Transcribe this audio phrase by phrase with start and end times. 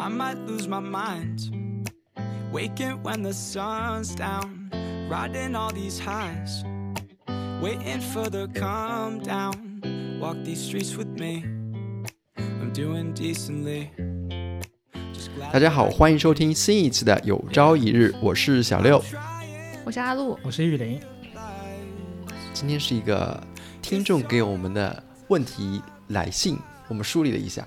[0.00, 1.50] I might lose my mind.
[2.52, 4.70] Waking when the sun's down,
[5.10, 6.62] riding all these highs.
[7.60, 9.82] Waiting for the calm down.
[10.20, 11.42] Walk these streets with me.
[12.36, 13.90] I'm doing decently.
[15.12, 19.02] Just glad 大家好，欢迎收听新一期的《有朝一日》，我是小六。
[19.84, 21.00] 我是阿露，我是玉林，
[22.54, 23.42] 今天是一个
[23.82, 26.56] 听众给我们的问题来信，
[26.86, 27.66] 我们梳理了一下。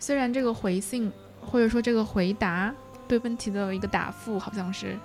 [0.00, 2.72] 虽然这个回信或者说这个回答
[3.08, 4.96] 对问题的一个答复好像是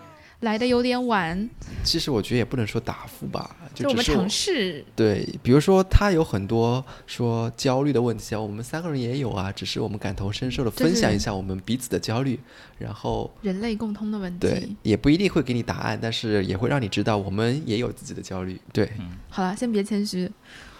[0.41, 1.49] 来的有点晚，
[1.83, 12.37] 其实我觉得也不能说答复吧，就是就我们尝试对，比如说他有很多说焦虑的问题啊，我们三个人也有啊，只是我们感同身受的分享一下我们彼此的焦虑，
[12.77, 18.59] 然后人类共通的问题对题。，也不一定会给你答案，但是也会让你知道我们也有自己的焦虑。
[18.73, 18.91] 对，
[19.29, 20.29] 好了，先别谦虚，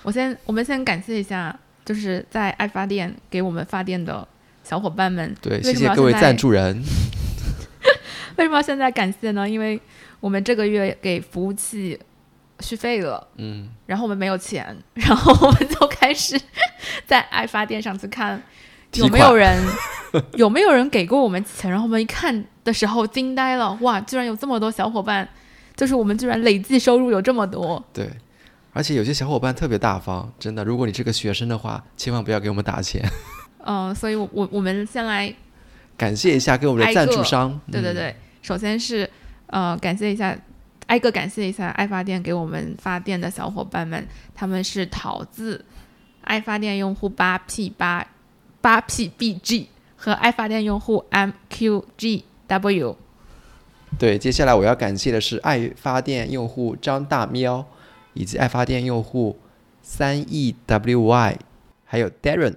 [0.04, 4.28] 我先我们先感谢一下，就是在爱发电给我们发电的
[4.66, 5.36] 小伙伴们。
[5.42, 6.82] 对，谢谢各位赞助人。
[8.38, 9.48] 为什么要现在感谢呢？
[9.48, 9.80] 因为
[10.20, 11.98] 我们这个月给服务器
[12.60, 13.26] 续费了。
[13.38, 16.40] 嗯，然后我们没有钱，然后我们就开始
[17.06, 18.42] 在爱发电上去看
[18.96, 19.64] 有没有人
[20.34, 25.28] 有没有人给过我们钱，然后我们一看的时候惊呆了，哇，居然有这么多小伙伴，
[25.76, 28.10] 就是我们居然累计收入有这么多，对，
[28.74, 33.02] 而且有些小伙伴特别大方，真的，如果你是个学生的话，千万不要给我们打钱，
[33.66, 35.34] 嗯、所以我我我们先来，
[35.98, 37.52] 感谢一下给我们的赞助商。
[37.68, 39.10] 嗯，对对对，首先是
[39.48, 40.38] 呃感谢一下。
[40.88, 45.66] 挨个感谢一下爱发电给我们发电的小伙伴们，他们是桃子、
[46.22, 48.06] 爱发电用户八 P 八
[48.62, 52.96] 八 PBG 和爱发电用户 MQGW。
[53.98, 57.66] 对，接下来我要感谢的是爱发电用户张大喵，
[58.14, 59.40] 以及爱发电用户
[59.82, 61.38] 三 E WY，
[61.84, 62.54] 还有 Darren。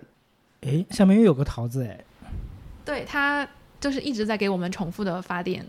[0.63, 2.05] 诶，下面又有个桃子哎，
[2.85, 3.49] 对他
[3.81, 5.65] 就是一直在给我们重复的发电。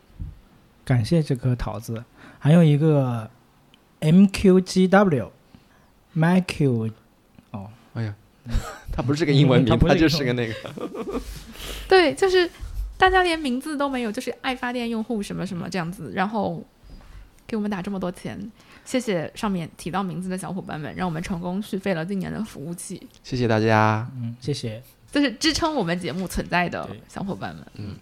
[0.84, 2.04] 感谢这颗桃子，
[2.40, 3.30] 还有一个
[4.02, 5.30] MQGW
[6.16, 6.92] MyQ
[7.52, 8.16] 哦，哎呀，
[8.92, 10.54] 他不是个英文名，他就是个那个。
[11.88, 12.50] 对，就是
[12.98, 16.64] 大家连名字都没有，就是爱发电用户什么什么这样子，然后
[17.50, 18.40] 给我们打这么多钱，
[18.86, 24.08] 谢谢上面提到名字的小伙伴们，让我们成功续费了今年的服务器，谢谢大家。
[24.18, 24.80] 嗯，谢谢，
[25.12, 27.66] 就是支撑我们节目存在的小伙伴们。
[27.74, 27.96] 嗯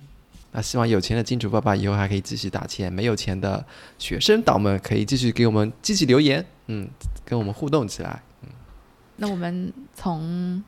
[0.51, 3.63] 那希望有钱的金主爸爸以后还可以继续打钱，没有钱的
[3.97, 6.89] 学生党们可以继续给我们积极留言，嗯，
[7.23, 8.21] 跟我们互动起来。
[8.43, 8.49] 嗯
[9.17, 10.63] 那我们从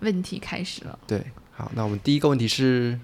[0.00, 0.98] 问题开始了。
[1.06, 2.98] 对，好，那我们第一个问题是，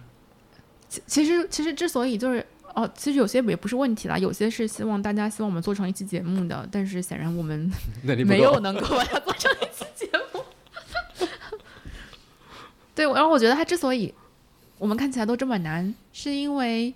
[0.89, 7.71] 其其实其实之所以就是哦，其实有些也不是问题啦，有些是希望大家希望我们做成一期节目的，但是显然我们
[8.27, 10.43] 没有能够把它做成一期节目。
[12.95, 14.13] 对，然后我觉得它之所以
[14.79, 16.93] 我们看起来都这么难，是因为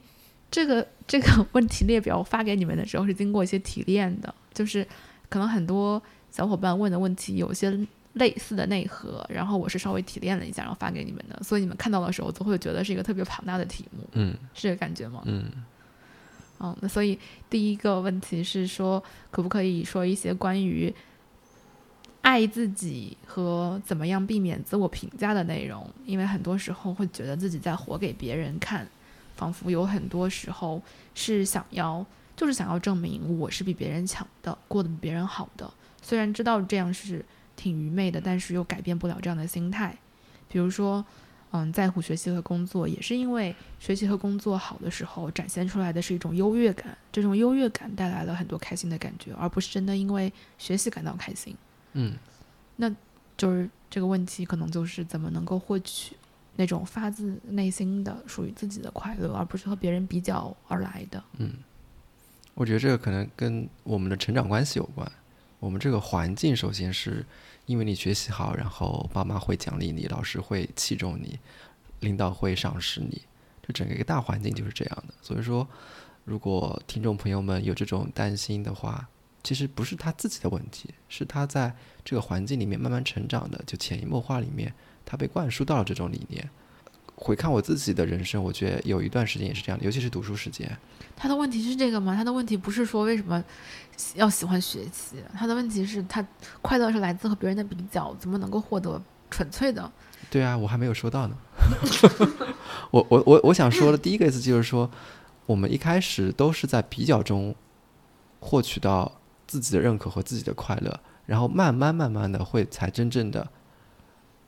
[0.50, 4.86] 这个这个 问题列表发给你们的时候是经过一些提炼的，就是
[5.28, 7.70] 可能很多小伙伴问的问题有些
[8.16, 15.22] 类似的内核，然后我是稍微提炼了一下，然后发给你们的，所以你们看到的时候都会觉得是一个特别庞大的题目，嗯是这个感觉吗？
[15.26, 15.50] 嗯，
[16.60, 17.18] 嗯，那所以
[17.50, 20.92] 第一个问题是说，可不可以说一些关于
[22.22, 25.88] 爱自己和怎么样避免自我评价的内容？
[26.06, 28.88] 因为很多时候会觉得自己在活给别人看，
[29.36, 30.80] 仿佛有很多时候
[31.14, 35.70] 是想要，就是想要证明我是比别人强的，过得比别人好的。
[36.00, 37.24] 虽然知道这样是
[37.56, 39.96] 挺愚昧的，但是又改变不了这样的心态。
[40.48, 41.04] 比如说，
[41.50, 51.56] 嗯，在乎学习和工作，也是因为学习和工作好的时候，展现出来的是一种优越感，这种优越感带来了很多开心的感觉，而不是真的因为学习感到开心。
[51.94, 52.14] 嗯，
[52.76, 52.88] 那
[53.36, 56.14] 就是这个问题，可能就是怎么能够获取
[56.56, 61.22] 那种发自内心的属于自己的快乐，而不是和别人比较而来的。
[61.38, 61.52] 嗯
[62.54, 65.10] 我觉得这个可能跟我们的成长关系有关。
[65.60, 67.22] 我们这个环境，首先是
[67.66, 71.38] 因为你学习好，然后爸妈会奖励你，老师会器重你，
[72.00, 73.22] 领导会赏识你，
[73.62, 75.14] 这整个一个大环境就是这样的。
[75.20, 75.66] 所以说，
[76.24, 79.08] 如果听众朋友们有这种担心的话，
[79.42, 81.74] 其实不是他自己的问题，是他在
[82.04, 84.72] 这个环境里面慢慢成长的，就潜移默化里面，
[85.04, 86.48] 他被灌输到了这种理念。
[87.16, 90.70] 回看我自己的人生，我觉得有一段时间也是这样的，尤其是读书时间。
[91.16, 92.14] 他的问题是这个吗？
[92.14, 93.42] 他的问题不是说为什么
[94.14, 96.24] 要喜欢学习，他的问题是他
[96.60, 99.90] 快乐是来自和别人的比较，怎么能够获得纯粹的？
[100.28, 101.36] 对啊，我还没有说到呢。
[102.90, 104.90] 我我我我想说的第一个意思就是说，
[105.46, 107.54] 我们一开始都是在比较中
[108.40, 109.10] 获取到
[109.46, 113.48] 自己的认可和自己的快乐，然后慢慢慢慢的会才真正的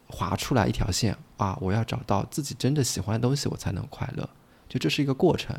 [0.06, 4.28] 划出来一条线，啊，我要找到自己真的喜欢的东西，我才能快乐。
[4.68, 5.58] 就这是一个过程，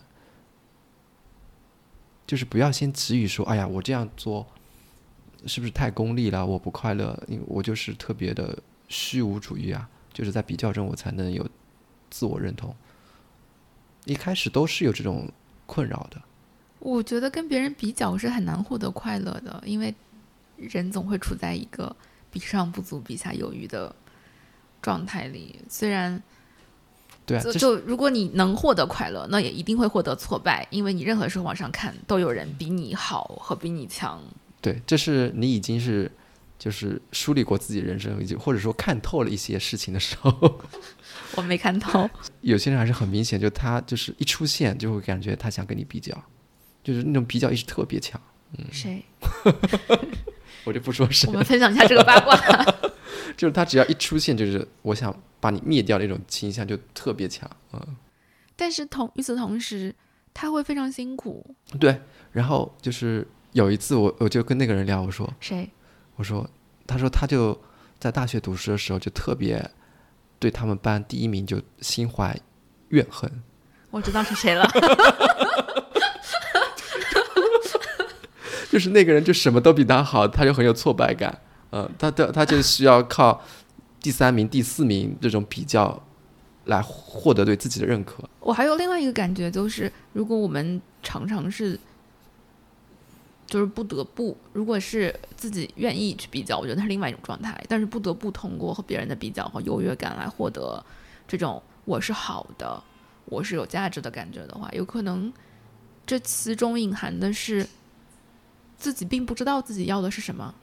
[2.27, 4.45] 就是不要先急于说，哎呀，我这样做
[5.47, 6.45] 是不是太功利了？
[6.45, 8.55] 我不快乐，我就是特别的
[8.87, 11.47] 虚无主义啊，就是在比较中我才能有
[12.11, 12.75] 自我认同。
[14.05, 15.27] 一开始都是有这种
[15.65, 16.21] 困扰的。
[16.79, 19.93] 我觉得跟别人比较是很难获得快乐的，因为
[20.55, 21.95] 人总会处在一个
[22.31, 23.93] 比上不足、比下有余的
[24.81, 25.59] 状态里。
[25.69, 26.21] 虽然，
[27.25, 34.21] 对啊，就就如果你能获得快乐，那也一定会获得挫败，因为你任何时候往上看，都有人比你好和比你强。
[34.61, 36.11] 对，这是你已经是
[36.57, 40.59] 就是梳理过自己人生，以及或者说看透了一些事情的时候，
[41.37, 42.09] 我没看透，
[42.41, 46.13] 有些人还是很明显，就他就是一出现就会感觉他想跟你比较，
[46.83, 48.19] 就是那种比较意识特别强。
[48.57, 49.05] 嗯谁？
[50.69, 52.37] 我就不说谁我，们分享一下这个八卦。
[53.35, 57.49] 就是他只要一出现，就是我想把你灭掉那种倾向就特别强。
[57.73, 57.97] 嗯，
[58.55, 59.95] 但是同与此同时，
[60.31, 61.55] 他会非常辛苦。
[61.79, 61.99] 对。
[62.31, 65.67] 然后就是有一次我我就跟那个人聊，我说谁？
[66.17, 66.47] 我说，
[66.85, 67.59] 他说他就
[67.99, 69.67] 在大学读书的时候就特别
[70.37, 72.39] 对他们班第一名就心怀
[72.89, 73.41] 怨恨。
[73.89, 74.69] 我知道是谁了。
[78.69, 81.39] 就那个人就什么都比他好，他就很有挫败感。
[81.71, 83.41] 嗯、他他他就需要靠
[84.01, 86.01] 第三名、第四名这种比较
[86.65, 88.23] 来获得对自己的认可。
[88.39, 91.79] 我还有另外一个感觉，就是如果我们常常是，
[93.45, 97.63] 就是不得不，如果是自己愿意去比较，我觉得那是另外一种状态。
[97.67, 100.83] 但是不得不通过和别人的比较和优越感来获得
[101.27, 102.81] 这种我是好的，
[103.25, 105.31] 我是有价值的感觉的话，有可能
[106.07, 107.67] 这其中隐含的是
[108.79, 110.53] 自己并不知道自己要的是什么，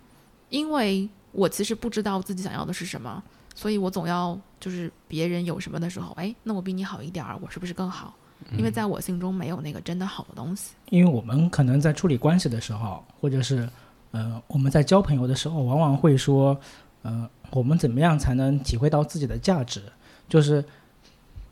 [0.49, 3.23] 因为我其实不知道自己想要的是什么。
[3.55, 8.15] 所以我总要就是别人有什么的时候，哎，那我比你好一点儿，我是不是更好？
[8.59, 10.73] 因为在我心中没有那个真的好的东西。
[10.91, 13.67] 因为我们可能在处理关系的时候，或者是
[14.11, 16.59] 呃我们在交朋友的时候，往往会说，
[17.01, 19.83] 呃，我们怎么样才能体会到自己的价值？
[20.29, 20.62] 就是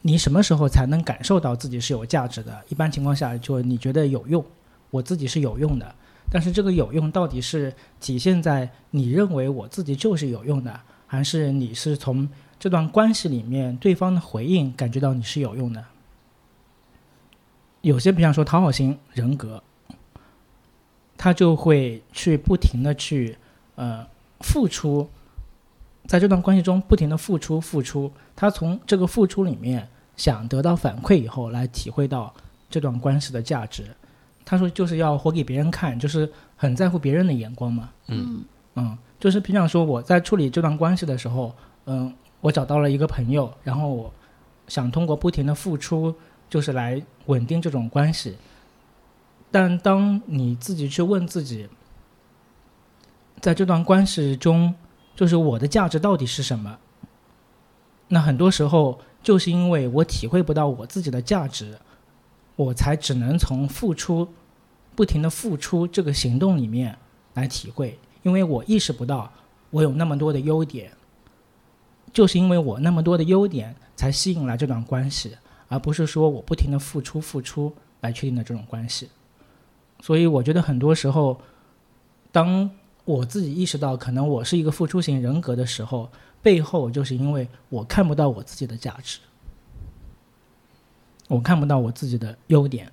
[0.02, 2.62] 你什么时候才能感受到自己是有价值的？
[2.68, 4.44] 一般情况下，就你觉得有用，
[4.90, 5.94] 我自己是有用的。
[6.30, 12.28] 但是这个有用到底是体现在你认为我自己就是有用的，还是你是从
[12.58, 15.84] 这段关系里面对方的回应感觉到你是有用的？
[17.82, 19.62] 有些比方说讨好型人格，
[21.16, 23.36] 他就会去不停的去
[23.74, 24.06] 呃
[24.40, 25.08] 付出，
[26.06, 29.86] 在这段关系中不停的付出付出，他从这个付出里面
[30.16, 32.34] 想得到反馈以后，来体会到
[32.70, 33.84] 这段关系的价值。
[34.44, 37.90] 他说就是要活给别人看，就是很在乎别人的眼光嘛。
[38.08, 38.44] 嗯
[38.74, 41.54] 嗯，就是平常说我在处理这段关系的时候，
[41.86, 44.12] 嗯，我找到了一个朋友，然后我
[44.68, 46.14] 想通过不停的付出，
[46.50, 48.36] 就是来稳定这种关系。
[49.50, 51.68] 但当你自己去问自己，
[53.40, 54.74] 在这段关系中，
[55.14, 56.78] 就是我的价值到底是什么？
[58.08, 61.78] 那很多时候就是因为我体会不到我自己的价值，
[62.56, 64.28] 我才只能从付出、
[64.94, 66.96] 不停的付出这个行动里面
[67.34, 67.98] 来体会。
[68.22, 69.30] 因为我意识不到
[69.70, 70.92] 我有那么多的优点，
[72.12, 75.36] 就是因为我那么多的优点才吸引来这段关系，
[75.68, 79.08] 而不是说我不停的付出付出来确定的这种关系。
[80.00, 81.40] 所以我觉得很多时候，
[82.32, 82.70] 当
[83.04, 89.18] 我自己意识到可能我是一个付出型人格的时候，背后就是因为我看不到我自己的价值，
[91.28, 92.90] 我看不到我自己的优点。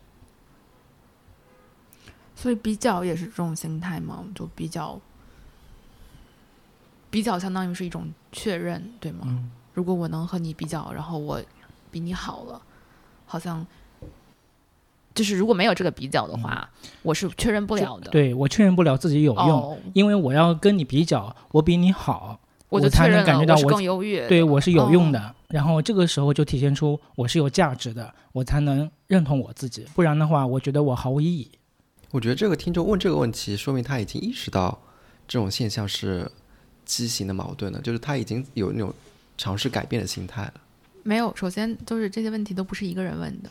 [2.35, 4.99] 所以比较也是这种心态嘛，就比较，
[7.09, 9.21] 比较相当于是一种确认，对吗？
[9.25, 11.41] 嗯如果我能和你比较，然后我
[11.89, 12.61] 比你好了，
[13.25, 13.65] 好像
[15.15, 16.69] 就是如果没有这个比较的话，
[17.03, 18.11] 我是确认不了的。
[18.11, 22.40] 对我确认不了自己有用，哦，因为我要跟你比较，我比你好，
[22.71, 24.27] 我就才能确认了感觉到我更优越。
[24.27, 25.35] 对我是有用哦的。
[25.49, 29.85] 然后这个时候就体现出我是有价值的，我才能认同我自己。
[29.93, 31.51] 不然的话，我觉得我毫无意义。
[32.11, 34.81] 我觉得这个听众问这个问题，说明他已经意识到
[35.27, 36.31] 这种现象是
[36.85, 38.93] 畸形的矛盾了，就是他已经有那种
[39.37, 40.53] 尝试改变的心态了。
[41.03, 43.49] 没有，首先就是这些问题都不是一个人问的。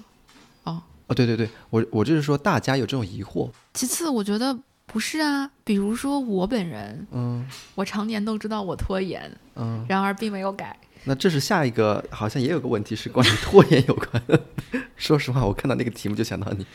[0.65, 4.57] 哦哦，对对对，我我就是说大家有这种疑惑，其次，我觉得
[4.93, 10.77] 不是啊，比如说我本人，嗯我常年都知道我拖延，嗯，然而并没有改。
[11.05, 14.43] 那这是下一个，好像也有个问题是关于拖延有关的。
[14.97, 16.67] 说实话，我看到那个题目就想到你。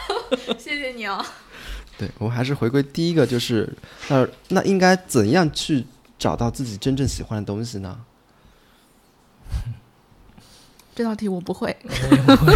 [0.58, 1.24] 谢谢你哦。
[1.98, 3.70] 对我们还是回归第一个，就是
[4.08, 5.84] 那那应该怎样去
[6.18, 8.00] 找到自己真正喜欢的东西呢？
[10.94, 11.76] 这道题我不会。
[11.84, 12.54] 我也不会。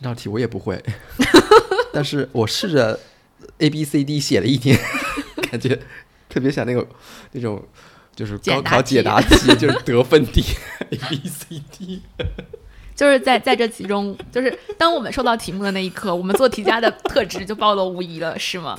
[0.00, 0.82] 这道题我也不会，
[1.92, 2.98] 但是我试着
[3.58, 4.78] A B C D 写了一天，
[5.52, 5.78] 感觉
[6.26, 6.86] 特别像那个
[7.32, 7.62] 那种
[8.16, 10.42] 就是高考解答题，就是得分题
[10.88, 12.00] A B C D。
[12.96, 18.74] 就是在在这其中，就是当我们收到题目的那一刻，我们做题家的特质就暴露无遗了，是吗？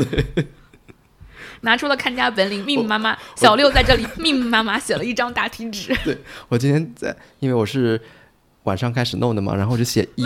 [1.62, 3.16] 拿出了看家本领，密密麻麻。
[3.36, 6.18] 小六在这里密密麻麻写了一张答题纸，对
[6.50, 8.02] 我今天在，因为我是
[8.64, 10.24] 晚上开始弄的嘛，然后我就写一，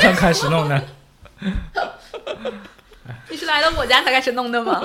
[0.00, 0.84] 刚开始弄的，
[3.28, 4.82] 你是来到我家才开始弄的吗？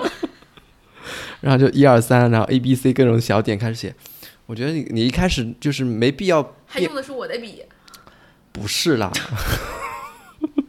[1.41, 3.95] 然后就一二三，然后 A B C 各种小点开始写。
[4.47, 7.63] 我觉得你你一开始就是没必要还用的是我的笔，
[8.51, 9.11] 不是啦，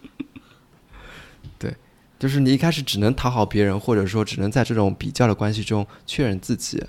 [1.59, 1.75] 对，
[2.19, 6.85] 就是你一开始只能讨好别人，或者说只能在这种比较的关系中确认自己，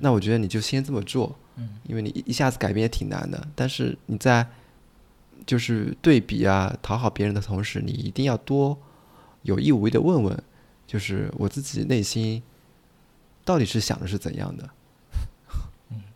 [0.00, 1.38] 那我觉得你就先这么做，
[1.84, 3.46] 因为你一一下子改变也挺难的。
[3.54, 4.44] 但是你在
[5.46, 8.78] 就是对比啊、讨好别人的同时，你一定要多
[9.42, 10.42] 有意无意的问问，
[10.86, 12.42] 就是我自己内心
[13.44, 14.70] 到底是想的是怎样的。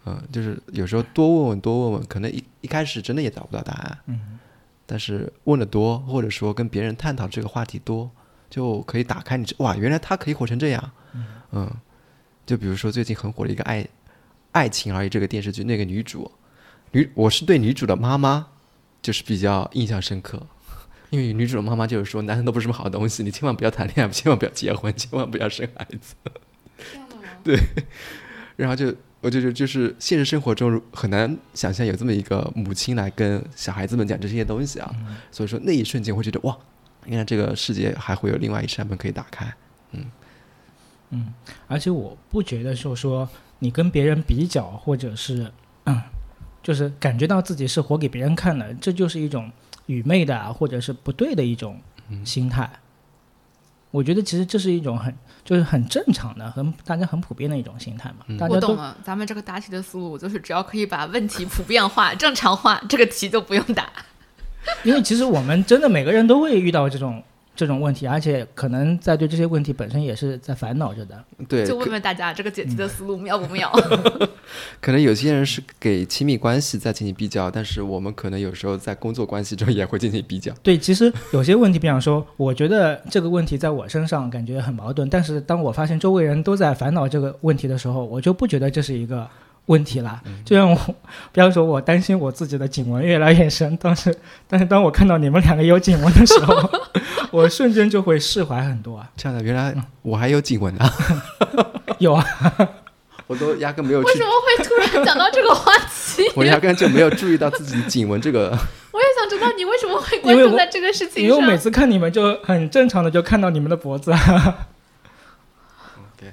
[0.08, 3.98] 嗯，就是有时候多问问，多问问，可能一一开始真的也找不到答案。
[4.06, 4.38] 嗯，
[4.86, 8.08] 但是问的多，或者说跟别人探讨这个话题多，
[8.48, 10.92] 就可以打开你这哇，原来他可以活成这样。
[11.50, 11.68] 嗯，
[12.46, 13.86] 就比如说最近很火的一个爱
[14.52, 16.30] 爱情而已这个电视剧，那个女主
[16.92, 18.46] 女，我是对女主的妈妈
[19.06, 20.44] 就是比较印象深刻，
[21.10, 26.16] 因为女主的妈妈就是说，男人都不是什么好东西，你千万不要谈恋爱，千万不要结婚，千万不要生孩子。
[27.44, 27.56] 对，
[28.56, 34.92] 然后就我就就就是现实生活中很难想象有这么一个母亲来跟小孩子们讲这些东西啊，
[35.30, 36.58] 所以说那一瞬间会觉得哇，
[37.04, 39.46] 原来这个世界还会有另外一扇门可以打开。
[39.92, 40.04] 嗯
[41.10, 41.32] 嗯
[41.68, 43.28] 而且我不觉得说说
[43.60, 45.52] 你跟别人比较，或者是
[45.84, 46.02] 嗯，
[46.66, 49.48] 就是感觉到自己是活给别人看的，这就是一种
[49.86, 51.80] 愚昧的啊，或者是不对的一种
[52.24, 52.68] 心态。
[53.92, 58.26] 我觉得其实这是一种很就是很正常的、很大家很普遍的一种心态嘛。
[58.36, 63.88] 大家我懂了，咱们这个答题的思路就是只要可以把问题普遍化、 正常化，这个题就不用答。
[64.82, 67.22] 因为其实我们真的每个人都会遇到这种
[67.56, 71.24] 这种问题，而且可能在对这些问题本身也是在烦恼着的。
[71.48, 73.72] 对，就问问大家，这个解题的思路妙不妙？
[74.80, 80.52] 可能有些人是给亲密关系在进行比较，但是我们可能有时候在工作关系中也会进行比较。
[80.62, 89.26] 对，其实有些问题，比方说，我觉得这个问题在我身上感觉很矛盾，但是当我发现周围人都在烦恼这个问题的时候，我就不觉得这是一个
[89.66, 90.22] 问题啦。
[90.44, 90.76] 就像我，
[91.32, 94.14] 比方说，我担心我自己的颈纹越来越深，当时
[94.46, 96.54] 但是当我看到你们两个有颈纹的时候，
[97.32, 99.10] 我瞬间就会释怀很多啊。
[99.16, 100.92] 这样的，原来我还有颈纹啊，
[101.98, 102.24] 有啊，
[103.26, 106.22] 我都压根没有为什，么会突然讲到这个话题？
[106.36, 108.50] 我压根就没有注意到自己颈纹这个。
[108.92, 111.58] 我也想知道你为什么会关注在这个事情上因为我每。
[111.58, 114.10] 次看你们就很正常的就看到你们的脖子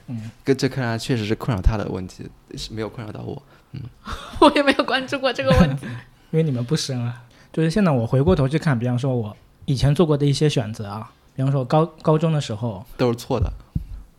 [0.07, 0.31] 嗯。
[0.45, 3.41] 跟这看来确实是困扰他的问题，是没有困扰到我。
[3.73, 3.81] 嗯
[4.39, 5.85] 我也没有关注过这个问题。
[6.31, 7.23] 因为你们不深啊。
[7.51, 9.35] 就是现在我回过头去看，比方说我
[9.65, 13.51] 以前做过的一些选择啊，比方说高高中的时候，都是错的，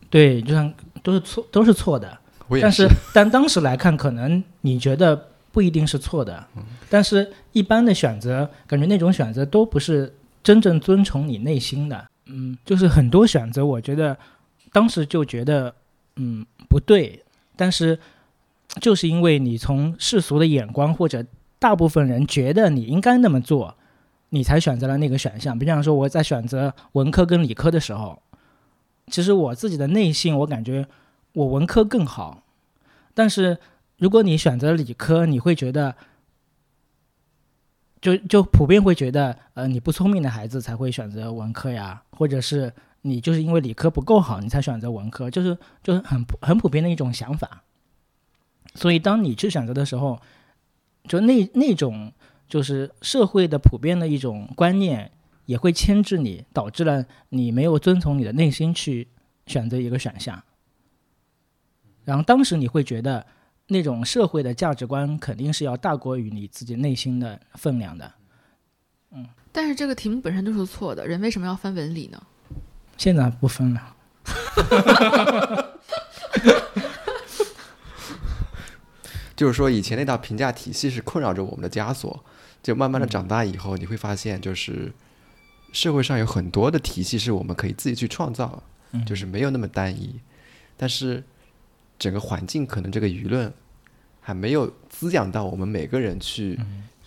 [0.09, 0.73] 对，就像
[1.03, 2.17] 都是错，都是错的。
[2.61, 6.45] 但是但当时来看，可能你觉得不一定是错的，
[6.89, 12.05] 但是一般的选择，感觉那种选择都不是真正遵从你内心的。
[12.25, 14.15] 嗯，就是很多选择，我觉得
[14.71, 15.73] 当时就觉得
[16.17, 17.23] 嗯不对，
[17.55, 17.99] 但是
[18.79, 21.25] 就是因为你从世俗的眼光或者
[21.57, 23.75] 大部分人觉得你应该那么做，
[24.29, 25.57] 你才选择了那个选项。
[25.57, 28.21] 比方说我在选择文科跟理科的时候，
[29.07, 30.87] 其实我自己的内心我感觉
[31.33, 32.43] 我文科更好，
[33.13, 33.57] 但是
[33.97, 35.95] 如果你选择理科，你会觉得。
[38.01, 47.63] 就就普遍会觉得，呃，你不聪明的孩子才会选择文科呀，或者是你就是因为理科不够好，你才选择文科，就是就是很很普遍的一种想法。
[48.75, 50.21] 所以当你去选择的时候，
[51.07, 52.11] 就那那种
[52.47, 55.11] 就是社会的普遍的一种观念，
[55.45, 59.07] 也会牵制你，导致了你没有遵从你的内心去
[59.47, 60.43] 选择一个选项。
[62.03, 63.25] 然后当时你会觉得，
[63.67, 68.11] 那种社会的价值观肯定是要大过于你自己内心的分量的。
[69.11, 72.21] 嗯但是这个题目本身就是错的，人为什么要分文理呢？
[72.97, 73.95] 现在不分了，
[79.35, 82.23] 就是说，以前那套评价体系是困扰着我们的枷锁。
[82.63, 84.91] 就慢慢的长大以后，你会发现，就是
[85.71, 88.63] 社会上有很多的体系是我们可以自己去创造，
[89.05, 90.19] 就是没有那么单一。
[90.75, 91.23] 但是
[91.99, 93.53] 整个环境可能这个舆论
[94.19, 96.59] 还没有滋养到我们每个人去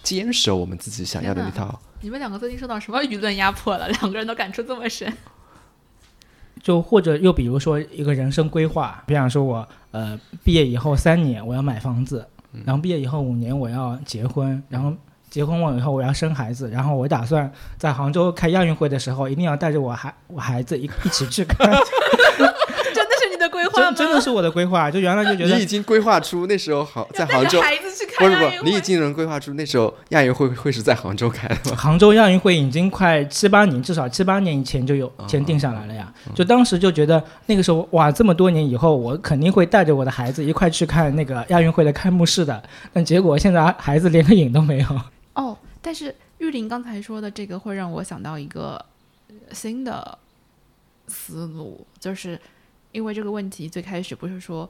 [0.04, 1.80] 坚守我们自己想要的那套。
[2.02, 3.88] 你们两个最近受到什么舆论压迫了？
[3.88, 5.12] 两个人都感触这么深。
[6.62, 12.26] 就或者又比如说一个人生规划，比方说我呃毕业以后三年我要买房子，
[12.64, 14.92] 然后毕业以后五年我要结婚，然后
[15.30, 21.70] 结婚完以后我要生孩子，然后我打算在杭州开亚运会的时候一定要带着我孩我孩子一一起去看。
[23.94, 31.76] 真的是我的规划， 就原来就觉得你已经规划出那时候好在杭州，孩子去不是不你已经能规划出那时候亚运会会是在杭州开的吗？
[31.76, 36.12] 杭州亚运会已经快七八年，至少七八年以前就有先定下来了呀。
[36.34, 42.62] 就当时就觉得那个时候哇，这么多年以后，我肯定会带着我的孩子一块去看那个亚运会的开幕式的。
[42.92, 44.86] 但结果现在孩子连个影都没有。
[45.34, 48.84] 哦，但是玉林刚才说的这个会让我想到一个
[49.52, 50.18] 新的
[51.06, 52.38] 思路，就是
[52.92, 54.68] 因为这个问题最开始不是说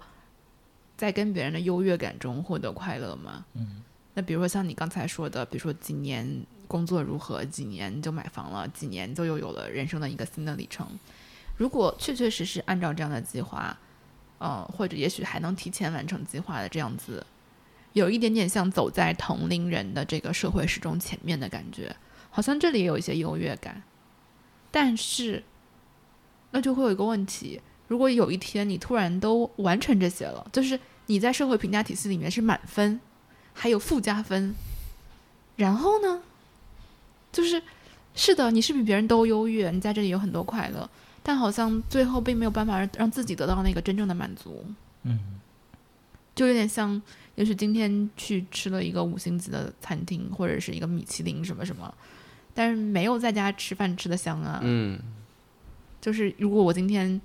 [0.97, 3.45] 在跟别人的优越感中获得快乐吗？
[3.55, 3.83] 嗯，
[4.15, 10.87] 那比如说像你刚才说的，比如说几年工作如何，几年就买房了，几年就又有了人生的一个新的里程。
[11.57, 13.77] 如果确确实实按照这样的计划，
[14.39, 17.25] 呃，或者也许还能提前完成计划的这样子，
[17.93, 21.95] 有一点点像走在同龄人的这个社会时钟前面的感觉，
[22.31, 23.83] 好像这里也有一些优越感。
[24.71, 25.43] 但是，
[26.51, 33.01] 那就会有一个问题：如果有一天你突然都完成这些了，就是你在社会评价体系里面是满分，
[33.53, 34.55] 还有附加分，
[35.57, 36.23] 然后呢，
[37.33, 37.63] 就是
[38.15, 40.89] 是的，你是比别人都优越，你在这里有很多快乐，
[41.23, 44.65] 但好像最后并没有办法让让自己得到那个真正的满足。
[45.05, 45.19] 嗯，
[46.35, 47.01] 就有点像，
[47.37, 51.93] 也许今天去吃了一个五星级的餐厅，或者是一个米其林什么什么，
[52.53, 54.61] 但是没有在家吃饭吃的香啊。
[54.63, 54.99] 嗯，
[56.01, 57.21] 就是如果我今天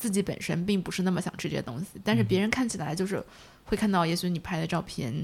[0.00, 3.22] 自己本身并不是那么想吃这些东西，但是别人看起来就是
[3.66, 5.14] 会看到，也许你拍的照片，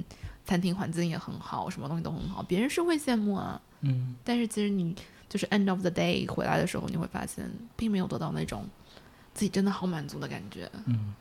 [0.45, 3.59] 餐厅环境也很好，什么东西都很好，别人是会羡慕啊。
[3.81, 4.95] 嗯，但是其实你
[5.31, 8.67] 就是 end of the day 回来的时候，你会发现并没有得到那种
[9.33, 10.71] 自己真的好满足的感觉。
[10.85, 11.15] 嗯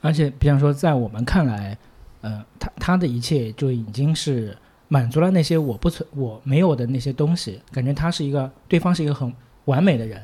[0.00, 1.76] 而且比方说，在我们看来，
[2.20, 4.56] 呃，他他的一切就已经是
[4.88, 9.32] 满足了那些我不存我没有的那些东西，感觉他是一个对方是一个很
[9.64, 10.22] 完美的人，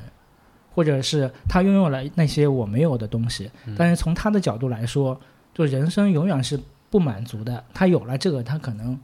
[0.77, 3.51] 或者是他拥有了那些我没有的东西。
[3.79, 5.19] 但是从他的角度来说，
[5.55, 6.61] 就人生永远是
[6.91, 7.65] 不满足的。
[7.73, 9.01] 他有了这个，他可能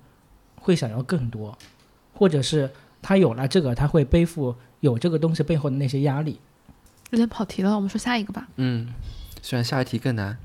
[0.57, 1.57] 会想要更多，
[2.13, 6.39] 或者是他有了这个，他会背负有这个东西背后的那些压力。
[7.09, 8.49] 有点跑题了，我们说下一个吧。
[8.57, 8.93] 嗯，
[9.41, 10.39] 虽然下一题更难。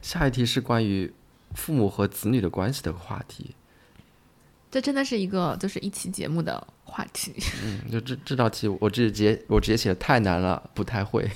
[0.00, 1.12] 下一题是关于
[1.54, 3.56] 父母和子女的关系的话题。
[4.70, 7.34] 这真的是一个就是一期节目的话题。
[7.64, 11.28] 嗯，就这这道题，我直接我直接写的太难了，不太会。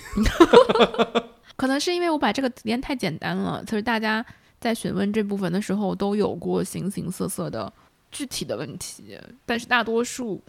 [1.56, 4.24] 可能是因为我把这个题练太简单了，就是大家
[4.60, 7.72] 在询问这部分的时候都有过形形色色的
[8.12, 10.42] 具体的问题，但是大多数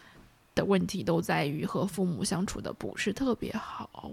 [0.54, 4.12] 的问题都在于和父母相处的不是特别好。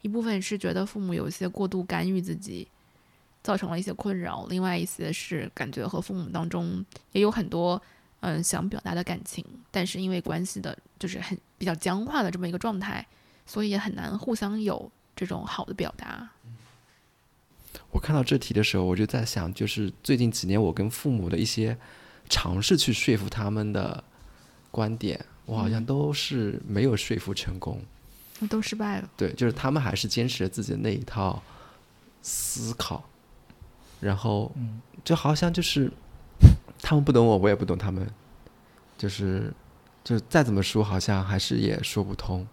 [0.00, 2.66] 一部分是觉得父母有一些过度干预自己，
[3.42, 7.80] 造成了一些困扰；，另外一些是感觉和父母当中也有很多
[8.24, 13.06] 嗯想表达的感情，但是因为关系的就是很比较僵化的这么一个状态，
[13.44, 16.28] 所以也很难互相有这种好的表达。
[17.90, 21.76] 我看到这题的时候，我就在想，就是最近几年我跟父母的一些
[22.28, 24.02] 尝试去说服他们的
[24.70, 27.80] 观点，我好像都是没有说服成功。
[28.48, 29.08] 都失败了。
[29.16, 31.42] 对，就是他们还是坚持着自己的那一套
[32.22, 33.04] 思考，
[34.00, 34.52] 然后
[35.04, 35.90] 就好像就是
[36.86, 38.06] 他们不懂我，我也不懂他们，
[38.98, 39.50] 就是
[40.04, 42.46] 就再怎么说，好像还是也说不通。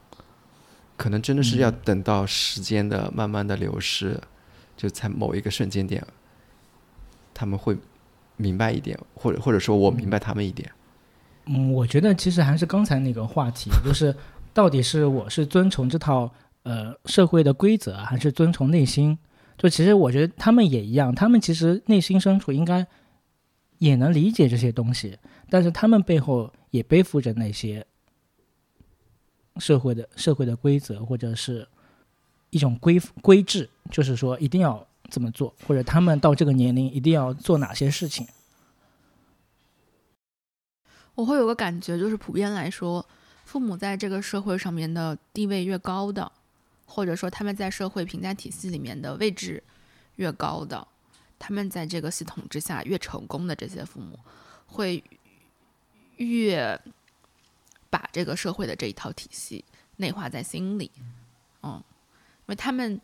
[0.95, 4.17] 可能真的是要等到时间的慢慢的流逝，
[4.77, 6.01] 就在某一个瞬间点，
[7.33, 7.77] 他们会
[8.37, 10.71] 明白一点，或者或者说我明白他们一点。
[11.47, 14.15] 嗯，我觉得其实还是刚才那个话题， 就是
[14.53, 16.31] 到底是我是遵从这套
[16.63, 19.17] 呃社会的规则，还是遵从内心？
[19.57, 22.85] 就其实我觉得他们也一样，他们其实内心深处应该
[23.81, 25.17] 也能理解这些东西，
[25.49, 27.83] 但是他们背后也背负着那些
[29.57, 31.67] 社会的社会的规则，或者是
[32.51, 38.27] 一种规规制，就是说一定要这么做，或者他们到这个年龄一定要做哪些事情。
[41.15, 43.03] 我会有个感觉，就是普遍来说，
[43.45, 46.31] 父母在这个社会上面的地位越高的，
[46.85, 49.63] 或者说他们在社会评价体系里面的位置
[50.17, 50.87] 越高的，
[51.41, 54.19] 他们在这个系统之下越成功的这些父母，
[54.67, 55.03] 会
[56.17, 56.79] 越
[57.89, 59.65] 把这个社会的这一套体系
[59.97, 60.91] 内化在心里，
[61.63, 61.83] 嗯，
[62.41, 63.01] 因为他们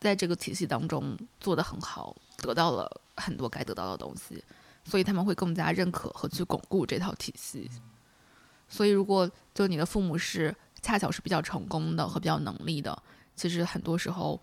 [0.00, 4.42] 在这个体系当中做得很好，得到了很多该得到的东西，
[4.84, 7.70] 所以他们会更加认可和去巩固这套体系。
[8.68, 13.00] 所以，如果就你的父母是恰巧是比较成功的和比较能力的，
[13.36, 14.40] 其实很多时候，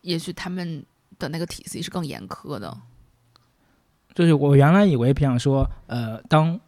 [0.00, 0.84] 也许他们
[1.20, 2.76] 的那个体系是更严苛的。
[4.12, 6.58] 就是我原来以为，比方说，呃，当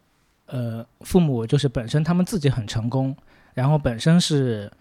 [0.45, 3.13] 呃父母就是本身他们自己很成功，
[3.53, 4.71] 然后本身是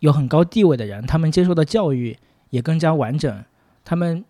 [0.00, 2.18] 有很高地位的人，他们接受的教育
[2.50, 3.42] 也更加完整，
[3.84, 4.22] 他们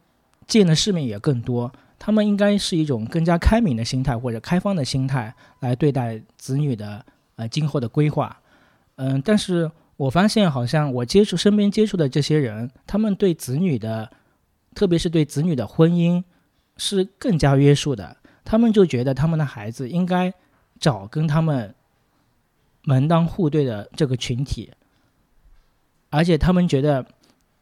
[0.47, 1.73] 见的世面也更多。
[1.99, 7.05] 他们应该是一种更加开明的心态或者开放的心态来对待子女的
[7.37, 8.39] 呃今后的规划，
[8.97, 14.11] 嗯，但是我发现好像我接触身边接触的这些人，他们对子女的，
[14.77, 16.23] 特别是对子女的婚姻
[16.77, 20.33] 是更加约束的，他们就觉得他们的孩子应该
[20.79, 21.75] 找跟他们
[22.83, 24.73] 门当户对的这个群体，
[26.11, 27.03] 而且他们觉得，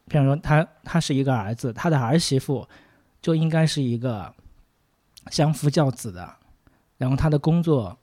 [0.07, 2.67] 比方说他他是一个儿子，他的儿媳妇。
[3.21, 4.31] 就应该是一个
[5.31, 6.31] 相夫教子的，
[6.99, 7.97] 然后他的工作，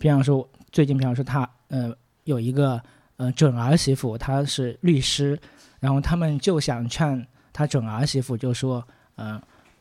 [0.00, 2.82] 比方说最近，比方说他呃有一个
[3.18, 5.38] 呃准儿媳妇，她是律师，
[5.78, 8.86] 然后他们就想劝他准儿媳妇，就说
[9.16, 9.40] 嗯，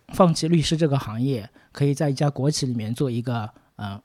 [0.09, 4.01] 放弃律师这个行业，可以在一家国企里面做一个呃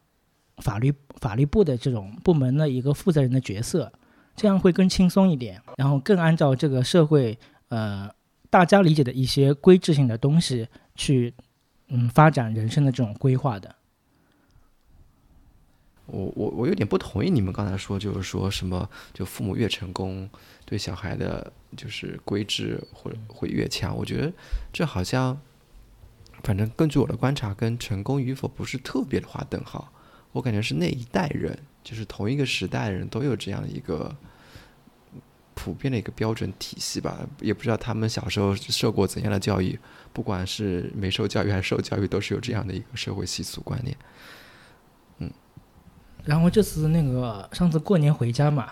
[0.59, 3.93] 法律法律部的这种部门的一个负责人的角色，
[4.35, 8.11] 这样会更轻松一点，然后更按照这个社会呃。
[8.49, 11.35] 大家理解的一些规制性的东西，去
[11.89, 13.75] 嗯发展人生的这种规划的。
[16.07, 20.29] 我我我有点不同意你们刚才说，就是说什么就父母越成功，
[20.65, 23.97] 对小孩的就是规制或者会越强。
[23.97, 24.33] 我觉得
[24.73, 25.39] 这好像，
[26.43, 29.93] 反正根据我的观察，跟成功与否不是特别的划等号。
[30.33, 34.15] 我感觉是那一代人，就是同一个时代的人都有这样一个。
[35.59, 39.77] 普遍的一个标准体系吧，也不知道他们小时候受过怎样的教育，
[40.13, 43.97] 不管是没受教育还是受教育，都是有这样的一个社会习俗观念。
[46.27, 48.69] 嗯，然后这次那个上次过年回家嘛，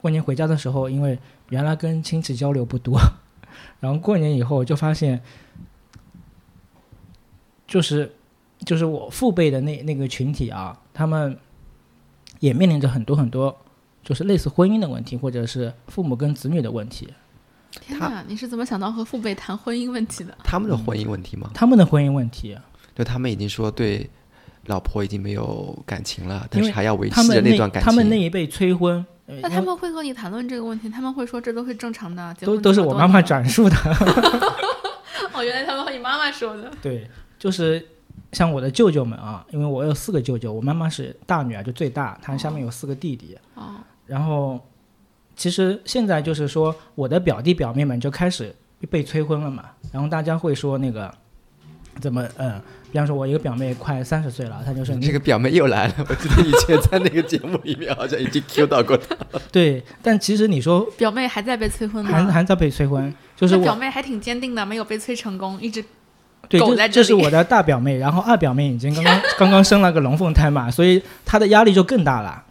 [0.00, 1.18] 过年回家的时候，因为
[1.50, 2.98] 原来跟亲戚交流不多，
[3.80, 5.22] 然后过年以后就发现，
[7.66, 8.12] 就是
[8.64, 11.38] 就是我父辈的那那个群体啊，他们
[12.40, 13.56] 也面临着很多很多。
[14.04, 17.08] 就是类似婚姻的问题，或者是父母跟子女的问题。
[17.80, 20.36] 天哪，你是怎么想到和父辈谈婚姻问题的？
[20.44, 21.50] 他们的婚姻问题吗？
[21.54, 22.54] 他们的婚姻问题，
[22.94, 24.10] 就他们已经说对
[24.66, 27.90] 老婆已经没有感情了，但是还要维持着那段感情。
[27.90, 30.88] 他们那一辈催婚，那他们会和你谈论这个问题？
[30.88, 32.34] 他们会说这都是正常的？
[32.40, 33.76] 都都是我妈妈转述的。
[35.32, 36.70] 哦，原来他们和你妈妈说的。
[36.80, 37.84] 对，就是
[38.32, 43.36] 像我的舅舅们啊，因为我有四个舅舅，我妈妈是大女儿，就最大，她下面有四个弟弟。
[43.54, 43.74] 哦。
[44.06, 44.60] 然后，
[45.34, 48.54] 其实现在就是说，我的表弟表妹们就开始
[48.90, 49.64] 被催婚了嘛。
[49.90, 51.12] 然后大家会说那个，
[52.00, 52.60] 怎么嗯，
[52.94, 55.94] 比方说，我一个表妹快三十岁了，她就是这个表妹又来了。
[56.08, 59.16] 我记得以前在那个节目里面好像已经 Q 到过她。
[59.50, 62.12] 对，但其实你说表妹还在被催婚吗？
[62.12, 65.84] 还还在被催婚，就是表妹还挺坚定的，没有被催成功，一直
[66.48, 72.44] 对，这这是我的大表妹，然后二表妹已经刚刚 刚刚生了个龙凤胎嘛，所以她的压力就更大了。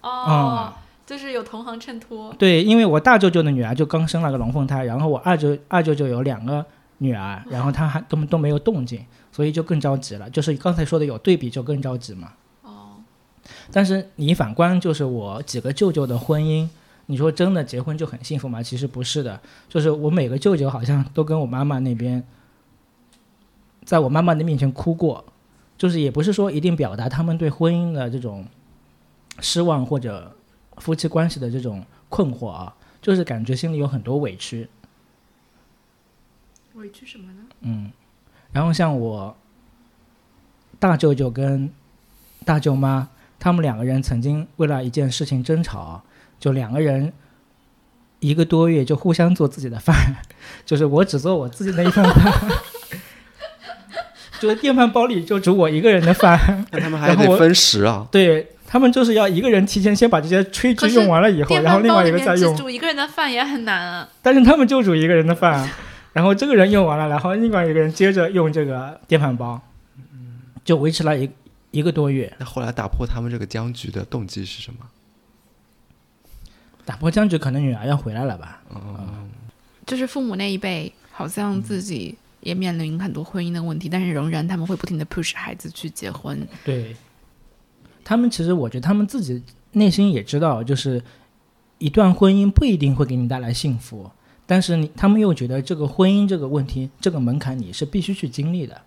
[0.00, 0.72] 哦，
[1.04, 2.34] 就是有同行衬托。
[2.38, 6.64] 对，因为我大舅舅的女儿就刚生了个龙凤胎，然后我二舅二舅舅有两个
[6.96, 9.04] 女儿，然后她还都都没有动静，
[9.38, 10.28] 所以就更着急了。
[10.28, 12.32] 就是刚才说的有对比就更着急嘛。
[12.62, 12.96] 哦。
[13.70, 16.68] 但是你反观，就是我几个舅舅的婚姻，
[17.06, 18.60] 你说真的结婚就很幸福吗？
[18.60, 19.40] 其实不是的。
[19.68, 22.24] 就是我每个舅舅好像都跟我妈妈那边，
[23.84, 25.24] 在我妈妈的面前哭过，
[25.78, 28.44] 就是也不是说一定表达他们对婚姻的这种。
[29.40, 30.34] 失望或者
[30.78, 34.68] 夫妻关系的这种困惑啊，就是感觉心里有很多委屈。
[36.74, 37.42] 委屈什么呢？
[37.60, 37.92] 嗯，
[38.52, 39.36] 然后像我
[40.78, 41.70] 大舅舅跟
[42.44, 43.08] 大舅妈，
[43.38, 46.02] 他们两个人曾经为了一件事情争吵，
[46.40, 47.12] 就两个人
[48.20, 50.16] 一个多月就互相做自己的饭，
[50.66, 52.32] 就是我只做我自己那一份饭，
[54.40, 56.38] 就是电饭煲里就煮我一个人的饭，
[56.72, 58.06] 那他们还得分食啊？
[58.10, 58.52] 对。
[58.70, 62.54] 他们就是要一个人提前先把这些炊具用完了以后，然后另外一个再用。
[62.54, 64.06] 煮一个人的饭也很难啊。
[64.20, 65.66] 但是他们就煮一个人的饭，
[66.12, 69.60] 然后这个人用完了，然后另外一个人接着用这个电饭煲，
[70.64, 71.30] 就维持了一
[71.70, 72.32] 一个多月。
[72.38, 74.80] 那后来打破他们这个僵局的动机是什么？
[76.84, 78.62] 打破僵局，可能女儿要回来了吧。
[78.74, 79.28] 嗯，
[79.86, 86.46] 就是父母那一辈，好像自己也面临很多婚姻的问题，但是仍然他们会不停的 push 孩子去结婚。
[86.64, 86.96] 对。
[88.02, 89.42] 他们其实，我觉得他们自己
[89.72, 91.02] 内心也知道，就是
[91.76, 94.10] 一段婚姻不一定会给你带来幸福，
[94.48, 98.80] 但是你他们又觉得这个婚姻这个问题这个门槛你是必须去经历的。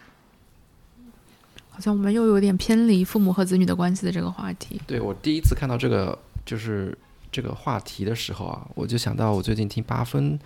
[1.69, 4.82] 好像我们又有点偏离父母和子女的关系的这个话题。
[4.88, 6.97] 对我第一次看到这个就是
[7.32, 10.39] 这个话题的时候啊，我就想到我最近听八分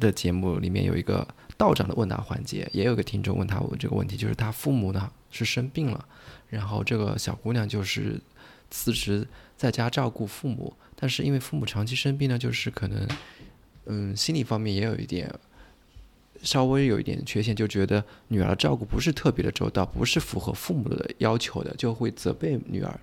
[0.00, 1.26] 的节目里面有一个
[1.56, 6.04] 道长的问答环节，也有个听众问他我这个问题，就是他父母呢是生病了，
[6.48, 8.20] 然后这个小姑娘就是
[8.70, 9.26] 辞职
[9.56, 13.08] 在家照顾父母，但是因为父母长期生病呢，就是可能
[13.86, 15.32] 嗯心理方面也有一点。
[16.42, 23.00] 稍微有一点缺陷，就觉得女儿照顾不是特别的周到，不是符合父母的要求的，就会责备女儿。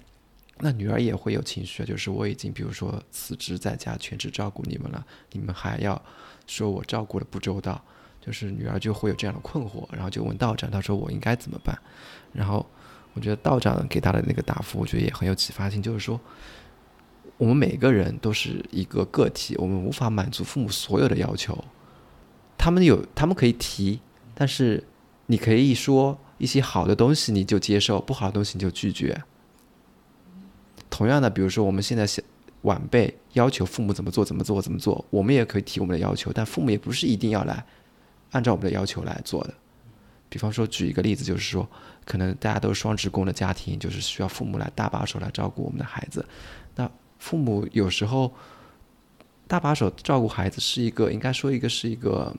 [0.60, 6.00] 那女儿也会有情绪，就是我已经比如说辞职在家全职照顾你们了，你们还要
[6.46, 7.84] 说我照顾的不周到，
[8.24, 11.76] 就是女儿就会有这样的困惑，然后就问道长，他说我应该怎么办？
[12.32, 12.64] 然后
[13.14, 16.20] 我觉得道长给他的那个答复，我觉得也很有启发性，就是说
[17.42, 21.58] 我们每个人都是一个个体，我们无法满足父母所有的要求。
[22.56, 24.00] 他们有，他们可以提，
[24.36, 24.84] 但是
[25.26, 29.24] 你可以说一些好的东西你就接受，不好的东西你就拒绝。
[30.88, 32.22] 同样的，比如说我们现在小
[32.62, 37.66] 晚辈要求父母怎么做怎么做怎么做，我们也可以提我们的要求，但父母也不是一定要来
[38.30, 39.54] 按照我们的要求来做的。
[40.30, 41.68] 比方说，举一个例子，就是说，
[42.06, 46.24] 可能大家都是双职工的家庭，就是需要父母来搭把手来照顾我们的孩子。
[47.22, 48.34] 那父母有时候。
[49.48, 52.34] 大把手照顾孩子是一个，应该说一个是一个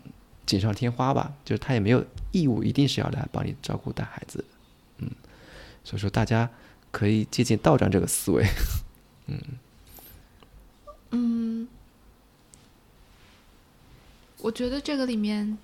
[0.46, 4.42] 锦上添花吧，就是他也没有义务一定是要来帮你照顾带孩子，
[4.96, 5.10] 嗯，
[5.84, 6.48] 所以说大家
[6.90, 8.42] 可以借鉴道长这个思维，
[9.28, 9.38] 嗯
[11.10, 11.68] 嗯，
[14.38, 15.58] 我觉得这个里面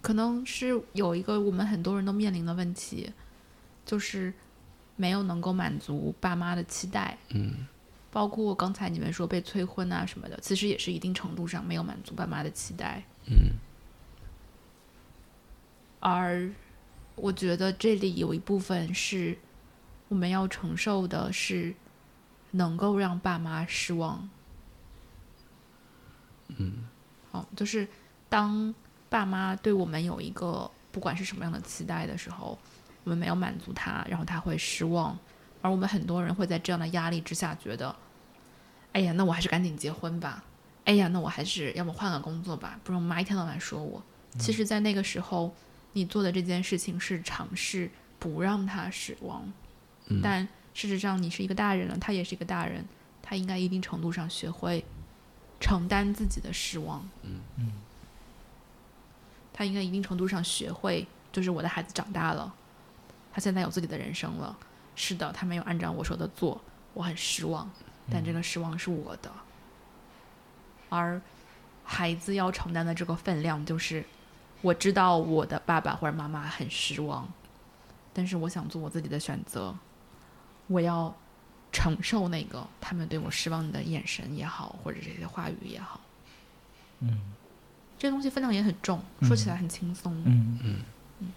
[0.00, 3.12] 可能是有一个我们很多人都面临的问题，
[3.84, 4.32] 就是
[4.96, 7.66] 没有能够满足爸妈的期待，嗯。
[8.16, 13.02] 包括刚才你们说被催婚啊什么的，其实也是一定程度上没有满足爸妈的期待。
[13.26, 13.52] 嗯。
[16.00, 16.50] 而
[17.14, 19.36] 我觉得这里有一部分是
[20.08, 21.74] 我们要承受的，是
[22.52, 24.26] 能够让爸妈失望。
[26.56, 26.86] 嗯。
[27.32, 27.86] 哦，就是
[28.30, 28.74] 当
[29.10, 32.58] 爸妈对我们有一个不管是什么样的期待的时候，
[33.04, 35.18] 我们没有满足他，然后他会失望。
[35.60, 37.94] 而我们很多人会在这样的压力之下觉得。
[38.96, 40.42] 哎呀，那我还是赶紧结婚吧。
[40.86, 44.02] 哎呀，那我还是要么换个工作吧，不然我妈一天到晚说我。
[44.38, 45.54] 其实，在那个时候，
[45.92, 49.52] 你做的这件事情是尝试不让他失望。
[50.22, 52.82] 但事实上，你是一个大人了，他也是一个大人，
[53.20, 54.82] 他应该一定程度上学会
[55.60, 57.06] 承担自己的失望。
[57.22, 57.72] 嗯嗯。
[59.52, 62.54] 他应该一定程度上学会，就是我的孩子长大了，
[63.30, 64.56] 他现在有自己的人生了。
[64.94, 66.58] 是的，他没有按照我说的做，
[66.94, 67.70] 我很失望。
[68.10, 69.30] 但这个失望是我的，
[70.88, 71.20] 而
[71.84, 74.04] 孩子要承担的这个分量就是，
[74.62, 77.28] 我知道我的爸爸或者妈妈很失望，
[78.12, 79.74] 但是我想做我自己的选择，
[80.68, 81.14] 我要
[81.72, 86.00] 承受那个他们对我失望的眼神也好，或者这些话语也好。
[87.00, 87.20] 嗯，
[87.98, 90.12] 这东西分量也很重，说起来很轻松。
[90.24, 90.76] 嗯嗯
[91.20, 91.32] 嗯，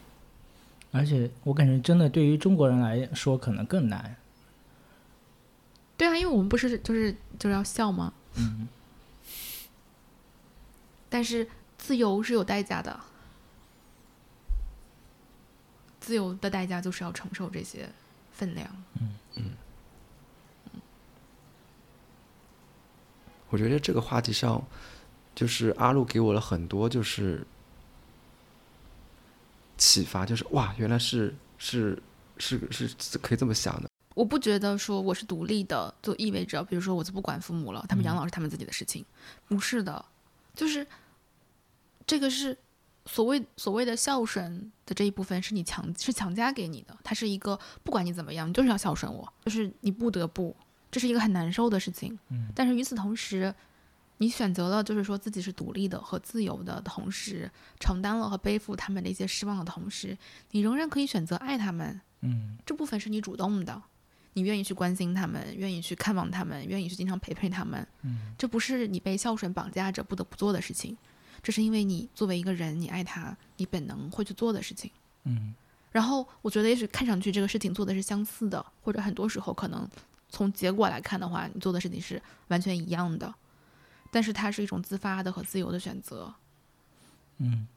[0.91, 4.15] 而且我感觉真的对于中国人来说可能更难。
[5.99, 8.13] 对啊，因为我们不是就是就是要笑吗？
[8.35, 8.69] 嗯。
[11.09, 11.45] 但是
[11.77, 12.97] 自由是有代价的，
[15.99, 17.89] 自由的代价就是要承受这些
[18.31, 18.65] 分量。
[19.01, 19.51] 嗯嗯。
[23.49, 24.65] 我觉得这个话题上，
[25.35, 27.45] 就是阿路给我了很多就是
[29.77, 32.01] 启发，就是哇，原来是是
[32.37, 33.88] 是是可以这么想的。
[34.19, 39.05] 我不觉得说我是独立的，就意味着，比如说我就不管父母了，他们养老是他们自己的事情，
[39.47, 40.03] 不是的，
[40.53, 40.85] 就是
[42.05, 42.57] 这个是
[43.05, 50.53] 所谓所谓的孝顺的这一部分是你强是强加给你的，它是一个不管你怎么样，你就是要孝顺我，就是你不得不，
[50.91, 52.19] 这是一个很难受的事情。
[52.27, 53.55] 嗯，但是与此同时，
[54.17, 60.17] 你选择了就是说自己是独立的和自由的同时，承担了和背负他们的一些失望的同时，
[60.51, 62.01] 你仍然可以选择爱他们。
[62.21, 63.81] 嗯，这部分是你主动的。
[64.39, 70.95] 你愿意去关心他们，愿意去看望他们，愿意去经常陪陪他们，嗯，这不是你被孝顺绑架着不得不做的事情，
[71.43, 74.89] 这是因为你作为一个人，你爱他，你本能会去做的事情，
[75.25, 75.53] 嗯。
[75.91, 79.85] 然后我觉得，也许看上去这个事情做的是相似的，或者很多时候可能
[80.29, 83.33] 从结果来看的话，你做的事情是完全一样的，
[84.09, 86.33] 但是它是一种自发的和自由的选择。
[87.39, 87.67] 嗯，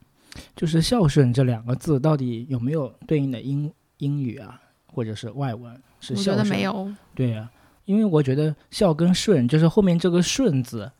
[0.55, 4.61] 就是孝顺这两个字到底有没有对应的英英语啊？
[4.95, 6.93] 或者是外文是孝顺，没有。
[7.15, 7.51] 对呀，
[7.87, 10.93] 因为我觉得孝跟顺，就是后面这个顺字，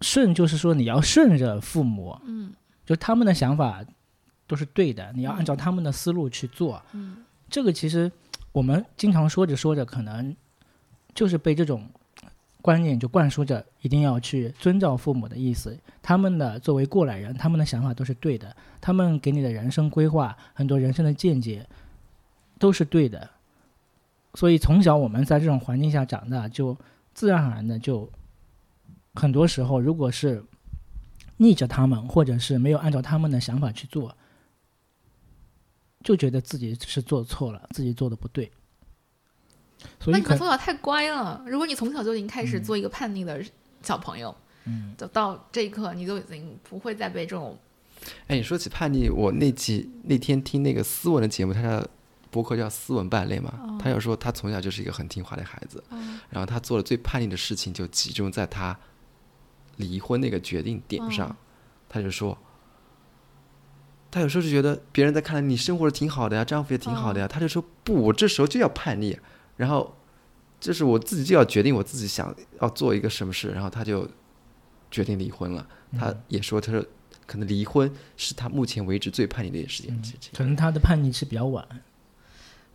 [0.00, 2.52] 顺就是说你要顺着父母，嗯
[2.86, 3.84] 就他们的想法
[4.46, 6.80] 都是对的，你要按照他们的思路去做。
[6.92, 8.12] 嗯这个其实
[8.52, 10.36] 我们经常说着说着，可能
[11.14, 11.88] 就是被这种
[12.60, 15.78] 观念就灌输着，一定要去遵照父母的意思。
[16.02, 21.66] 他们的作为过来人，他们的想法都是对的，他们给你的人生规划，很多人生的见解
[22.58, 23.30] 都是对的。
[24.34, 26.76] 所以从小我们在这种环境下长大，就
[27.14, 28.10] 自然而然的就
[29.14, 30.44] 很多时候，如果是
[31.38, 34.16] 逆着他们，或者是没有按照他们的想法去做，
[36.02, 38.50] 就觉得自己是做错了，自己做的不对。
[40.00, 41.44] 所那你以可们从小太乖了。
[41.46, 43.40] 如果你从小就已经开始做一个叛逆的
[43.82, 47.56] 小朋友，嗯，就到这一刻，你就已经不会再被这种
[48.26, 51.90] 哎，你说起叛逆，我那几那天听那个思文的节目，他的
[52.30, 55.82] 博客叫《斯文败类》嘛，他有说他从小就是一个很听话的孩子，
[56.30, 58.78] 然后他做的最叛逆的事情就集中在他
[59.76, 61.36] 离婚那个决定点上，
[61.88, 62.36] 他就说。
[64.10, 69.18] 他有时候就觉得别人在看来你生活的挺好的呀，丈夫也挺好的呀，他就说不，我这时候就要叛逆，
[69.58, 69.94] 然后
[70.58, 74.08] 就是我自己就要决定我自己想要做一个什么事，然后他就
[74.90, 75.68] 决定离婚了。
[75.98, 76.82] 他也说，他说
[77.26, 80.32] 可能离婚是他目前为止最叛逆的一件事情。
[80.34, 81.62] 可能他的叛逆期比较晚。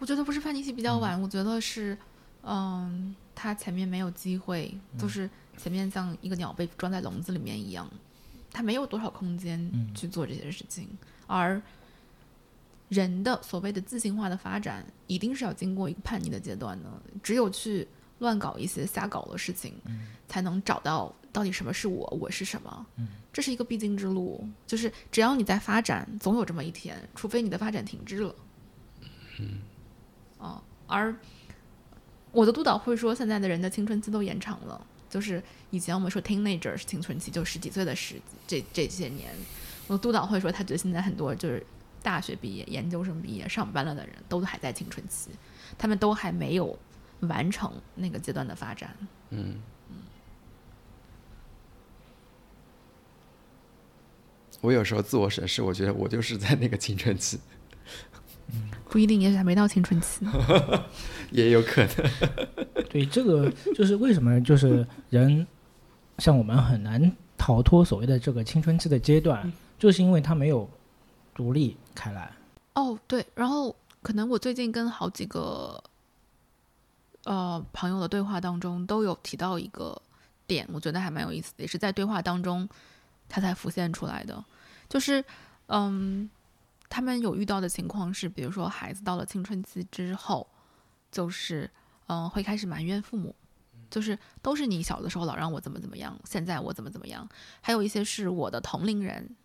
[0.03, 1.97] 我觉得不是叛逆期比较晚，我觉得是，
[2.41, 7.89] 嗯，他前面没有机会，就是前面像一个鸟被装在笼子里面一样，
[8.51, 10.89] 他没有多少空间去做这些事情，
[11.25, 11.61] 而
[12.89, 16.89] 人的所谓的自信化的发展，一定是要经过一个叛逆的阶段的，
[17.23, 17.87] 只有去
[18.19, 19.73] 乱搞一些瞎搞的事情，
[20.27, 22.85] 才能找到到底什么是我，我是什么，
[23.31, 28.35] 这是一个必经之路，就是只要你在发展，总有这么一天，除非你的发展停滞了。
[30.43, 31.15] 啊，而
[32.33, 39.33] 我的督导会说，现在的人的青春期都延长了，就是以前我们说 teenager 是青春期，就十几岁的时这这些年，
[39.87, 41.65] 我督导会说，他觉得现在很多就是
[42.01, 45.29] 大学毕业、研究生毕业、上班了的人都还在青春期，
[45.77, 46.77] 他们都还没有
[47.21, 48.93] 完成那个阶段的发展。
[49.29, 49.61] 嗯，
[54.59, 57.39] 我有时候自我审视，我觉得我就是在那个青春期，
[58.89, 60.25] 不一定，也许还没到青春期。
[61.31, 61.95] 也有可能。
[62.89, 65.45] 对，这个就是为什么就是人
[66.19, 70.69] 像我们很难逃脱所谓的这个青春期的阶段，就是因为他没有
[71.33, 72.31] 独立开来。
[72.75, 75.83] 哦，对，然后可能我最近跟好几个
[77.23, 79.99] 呃朋友的对话当中都有提到一个
[80.45, 82.69] 点，我觉得还蛮有意思的，也是在对话当中
[83.27, 84.43] 他才浮现出来的，
[84.87, 85.23] 就是
[85.67, 86.29] 嗯，
[86.93, 90.47] 他们有遇到的情况是，比如说孩子到了青春期之后，
[91.11, 91.67] 就是
[92.05, 93.35] 嗯会开始埋怨父母。
[93.89, 97.27] 就是都是你小的时候老让我怎么怎么样，现在我怎么怎么样。
[97.61, 99.35] 还有一些是我的同龄人，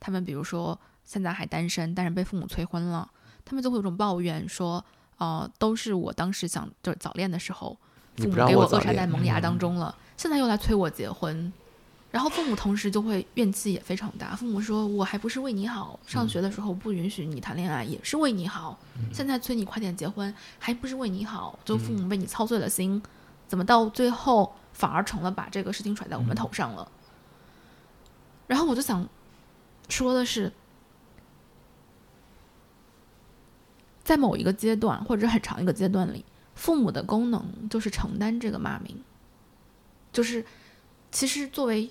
[0.00, 3.10] 他们比如说现在还单身，但是被父母催婚了，
[3.44, 4.82] 他们就会有种抱怨说，
[5.18, 7.78] 呃，都是我当时想就是早恋的时候，
[8.16, 11.52] 父母给我扼杀在萌芽当中了，现在又来催我结婚，
[12.14, 14.36] 然后父母同时就会怨气也非常大。
[14.36, 18.78] 父母说我还不是为你好，上学的时候不允许你谈恋爱也是为你好，
[19.12, 23.02] 现在催你快点结婚还不是为你好，就父母为你操碎了心，
[23.48, 26.88] 怎么到最后反而成了把这个事情甩在我们头上了？
[28.46, 29.08] 然后我就想
[29.88, 30.52] 说的是，
[34.04, 36.24] 在某一个阶段或者很长一个阶段里，
[36.54, 39.02] 父母的功能就是承担这个骂名，
[40.12, 40.46] 就是
[41.10, 41.90] 其实作为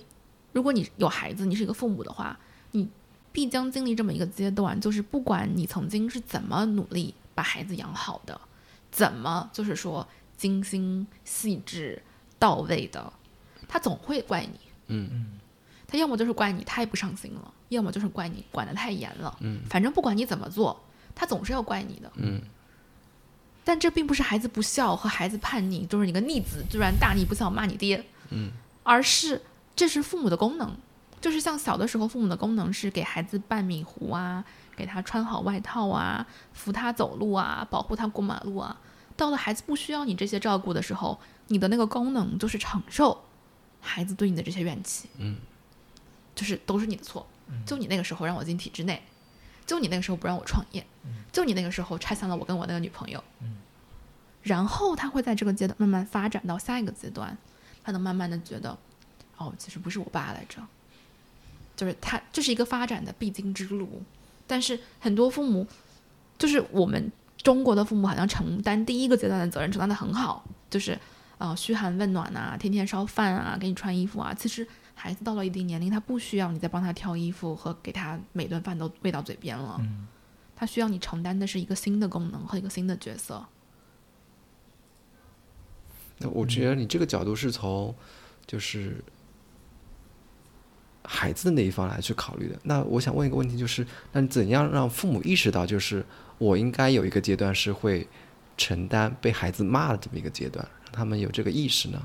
[0.54, 2.38] 如果你有孩子，你是一个父母的话，
[2.70, 2.88] 你
[3.30, 8.40] 必将经历这么一个阶段，就是不管你曾经是怎么努力把孩子养好的，
[8.90, 12.00] 怎么就是说精心细致
[12.38, 13.12] 到位的，
[13.68, 14.58] 他总会怪你。
[14.86, 15.26] 嗯嗯
[15.86, 19.36] 他要么就是怪你太不上心了，要么就是怪你管得太严了。
[19.40, 20.80] 嗯反正不管你怎么做，
[21.14, 22.10] 他总是要怪你的。
[22.16, 22.40] 嗯
[23.66, 28.52] 但这并不是孩子不孝和孩子叛逆，就是你个逆子居然大逆不孝骂你爹，嗯，
[28.82, 29.40] 而是
[29.76, 30.76] 这是父母的功能，
[31.20, 34.44] 就是像小的时候，父母的功能是给孩子拌米糊啊，
[34.76, 38.76] 给他穿好外套啊，扶他走路啊，保护他过马路啊。
[39.16, 41.18] 到了孩子不需要你这些照顾的时候，
[41.48, 43.24] 你的那个功能就是承受
[43.80, 45.36] 孩子对你的这些怨气，嗯，
[46.34, 47.26] 就是都是你的错，
[47.64, 49.02] 就你那个时候让我进体制内，
[49.66, 50.84] 就你那个时候不让我创业，
[51.30, 53.22] 就你那个时候拆散了我跟我那个女朋友，
[54.42, 57.38] 然后他会在这个阶段慢慢发展到下一个阶段，
[57.84, 58.76] 他能慢慢的觉得，
[59.36, 60.62] 哦，其实不是我爸来着，
[61.76, 64.02] 就是他这是一个发展的必经之路，
[64.46, 65.66] 但是很多父母，
[66.38, 70.98] 就是我们中国的父母好像承担第一个阶段的责任承担的很好，就是
[71.38, 80.06] 呃嘘寒问暖啊，天天烧饭啊，给你穿衣服啊，其实孩子到了一定年龄，他不需要你再帮他挑衣服和给他每顿饭都喂到嘴边了，嗯。
[80.56, 83.44] 他需要你承担的是一个新的功能和一个新的角色。
[86.18, 87.92] 那我觉得你这个角度是从
[88.46, 89.02] 就是
[91.04, 92.58] 孩子的那一方来去考虑的。
[92.64, 96.04] 那我想问一个问题，就是那怎样让父母意识到，就是
[96.38, 98.06] 我应该有一个阶段是会
[98.56, 102.00] 承担被孩子骂的这么一个阶段，让他们有这个意识呢？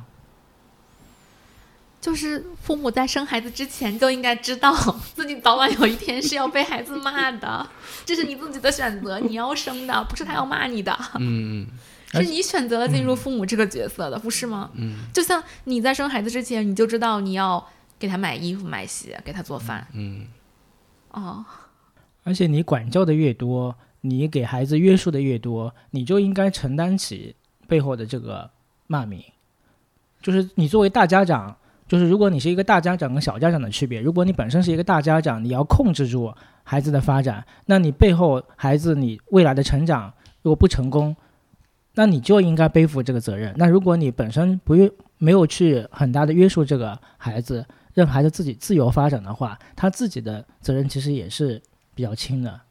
[2.02, 4.74] 就是父母在生孩子之前就应该知道
[5.14, 7.70] 自己早晚有一天是要被孩子骂的，
[8.06, 11.68] 这是你自己的选择，你要生的，不是他要骂你的，嗯
[12.14, 14.70] 是你选择了进入父母这个角色的，不是吗？
[14.76, 17.70] 嗯就像你在生孩子之前，你就知道你要
[18.00, 20.26] 给他买衣服、买鞋，给他做饭，嗯
[21.12, 21.46] 哦，
[22.24, 27.36] 而且你管教的越多，你给孩子约束的越多，你就应该承担起
[27.68, 28.50] 背后的这个
[28.88, 29.22] 骂名。
[30.22, 31.56] 就是你作为大家长，
[31.88, 36.34] 就是如果你是一个大家长跟小家长的区别，如果你本身是一个大家长，你要控制住
[36.64, 41.16] 孩子的发展，那你背后孩子你未来的成长如果不成功，
[41.96, 43.54] 那你就应该背负这个责任。
[43.58, 47.66] 那如果你本身不约没有去很大的约束这个孩子，
[48.00, 51.62] 让孩子自己自由发展的话，他自己的责任其实也是
[51.94, 52.62] 比较轻的。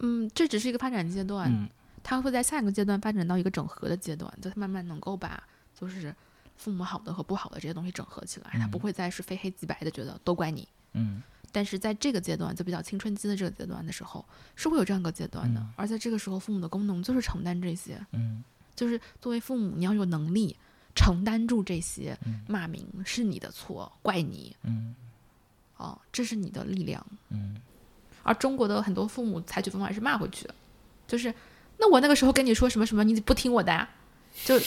[0.00, 1.68] 嗯，这只是一个发展阶段，嗯
[2.02, 5.42] 他会在下一个阶段发展到一个整合的阶段，就他慢慢能够把
[5.78, 6.14] 就是
[6.56, 10.66] 父母好的和不好的这些东西整合起来，他不会再是非黑即白的觉得都怪你。
[10.94, 14.24] 嗯但是在这个阶段，就比较青春期的这个阶段的时候，
[14.54, 15.60] 是会有这样一个阶段的。
[15.60, 18.42] 嗯而在这个时候，父母的功能就是承担这些，嗯
[18.74, 20.56] 就是作为父母，你要有能力
[20.94, 22.40] 承担住这些嗯。
[22.48, 24.54] 骂名是你的错，怪你。
[24.62, 24.94] 嗯。
[25.76, 27.04] 哦，这是你的力量。
[27.30, 27.56] 嗯。
[28.22, 30.54] 而中国的很多父母采取方法是骂回去的，
[31.06, 31.32] 就是
[31.78, 33.88] 那我那个时候跟你说什么什么，你不听我的呀，
[34.44, 34.60] 就，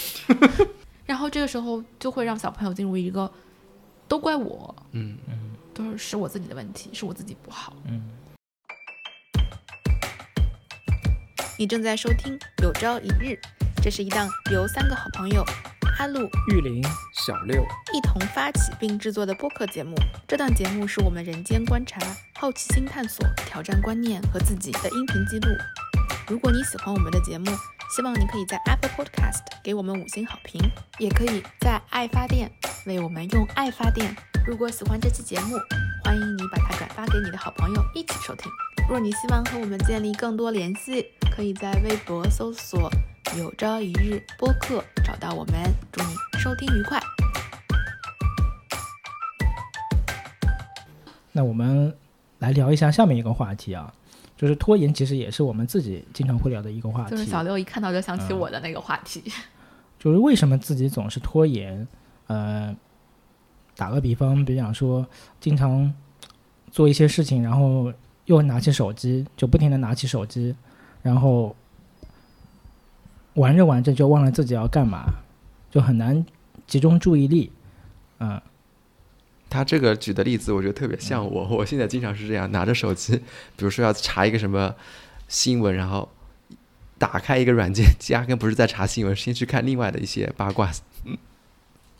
[1.05, 3.31] 然后这个时候就会让小朋友进入一个
[4.07, 5.51] 都怪我，嗯嗯。
[5.73, 7.75] 都是是我自己的问题，是我自己不好。
[7.85, 8.09] 嗯。
[11.57, 13.33] 你正在收听《有朝一日》，
[13.83, 15.45] 这是一档由三个好朋友
[15.99, 16.83] 阿路、玉林，
[17.13, 17.63] 小六，
[17.93, 19.95] 一同发起并制作的播客节目。
[20.27, 21.99] 这档节目是我们人间观察、
[22.35, 25.49] 好奇心探索、挑战观念和自己的音频记录。
[26.27, 27.51] 如果你喜欢我们的节目，
[27.95, 30.61] 希望你可以在 Apple Podcast 给我们五星好评，
[30.97, 32.49] 也可以在爱发电
[32.85, 34.15] 为我们用爱发电。
[34.47, 35.57] 如果喜欢这期节目，
[36.03, 38.51] 欢迎你把它转发给你的好朋友一起收听。
[38.89, 42.89] 若你希望和我们建立更多联系，可以在微博搜索
[43.37, 45.53] “有朝一日播客”找到我们。
[45.91, 46.09] 祝你
[46.39, 46.99] 收听愉快。
[51.31, 51.95] 那我们
[52.39, 53.93] 来聊一下下面一个话题啊，
[54.35, 57.11] 就是拖延，其实也是我们自己经常会聊的一个话题。
[57.11, 59.23] 就是小六一看到就想起嗯我的那个话题。
[59.97, 61.87] 就是为什么自己总是拖延？
[62.27, 62.75] 呃，
[63.75, 65.05] 打个比方，比方说，
[65.39, 65.93] 经常
[66.69, 67.93] 做一些事情，然后
[68.25, 70.55] 又拿起手机，就不停的拿起手机，
[71.01, 71.55] 然后
[73.35, 75.05] 玩着玩着就忘了自己要干嘛，
[75.69, 76.25] 就很难
[76.67, 77.51] 集中注意力。
[78.19, 78.39] 嗯、
[79.49, 81.47] 他这个举的例子，我觉得特别像我。
[81.47, 83.15] 我现在经常是这样，拿着手机，
[83.55, 84.75] 比如说要查一个什么
[85.27, 86.07] 新闻，然后
[86.97, 90.71] 打开一个软件，压根不是在查新闻，先去看另外的一些八卦。
[91.05, 91.17] 嗯，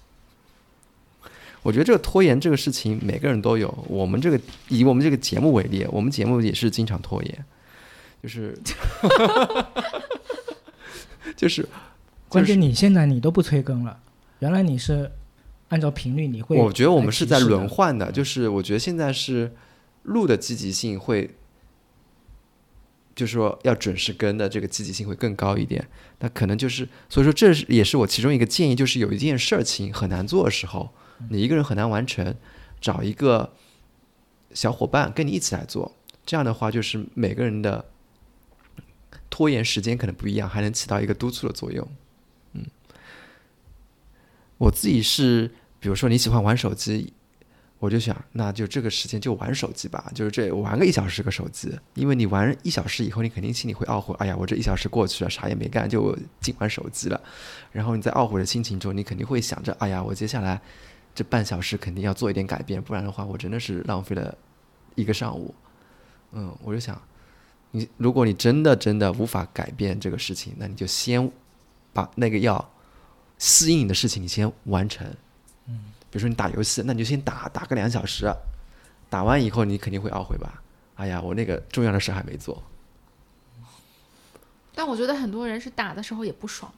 [1.63, 3.85] 我觉得这个拖延这个事情，每个人都有。
[3.87, 7.45] 我们这个以我们这个节目为例，我们节目也是经常拖延，
[8.21, 8.55] 就是
[11.35, 11.67] 就是
[12.27, 13.99] 关键你现在你都不催更了，
[14.39, 15.11] 原来你是
[15.69, 16.57] 按照频率你会。
[16.57, 17.97] 我觉得我们是在轮换。
[17.97, 19.53] 的，就是我觉得现在是
[20.03, 21.35] 录的积极性会，
[23.15, 25.87] 就是说要准时更的这个积极性会更高一点。
[26.19, 30.89] 那可能就是，所以说这是也是我其中一个建议，就是有一件事情很难做的时候，
[31.29, 32.35] 你一个人很难完成，
[32.79, 33.53] 找一个
[34.53, 37.85] 小伙伴跟你一起来做，这样的话就是每个人的
[39.31, 41.87] 拖延时间可能不一样，还能起到一个督促的作用。
[42.53, 42.63] 嗯，
[44.59, 47.13] 我自己是，比如说你喜欢玩手机，
[47.79, 57.19] 我就想，那就这个时间就玩手机吧，就是这玩个一小时个手机，因为你玩一小时以后，你肯定心里会懊悔，哎呀，我这一小时过去了，啥也没干，就净玩手机了。
[57.71, 60.61] 然后你在懊悔的心情中，你肯定会想着，哎呀，我接下来
[61.15, 64.37] 这半小时肯定要做一点改变，不然的话，我真的是浪费了
[64.95, 65.55] 一个上午。
[66.33, 67.01] 嗯，我就想，
[67.71, 71.31] 你如果你真的真的无法改变这个事情，那你就先
[71.93, 72.69] 把那个要
[73.37, 75.05] 吸引你的事情你先完成。
[76.09, 78.29] 比如说你打游戏，那你就先打打个两小时，
[79.09, 80.61] 打完以后你肯定会懊悔吧？
[80.95, 82.61] 哎呀，我那个重要的事还没做。
[84.75, 86.69] 但我觉得很多人是打的时候也不爽，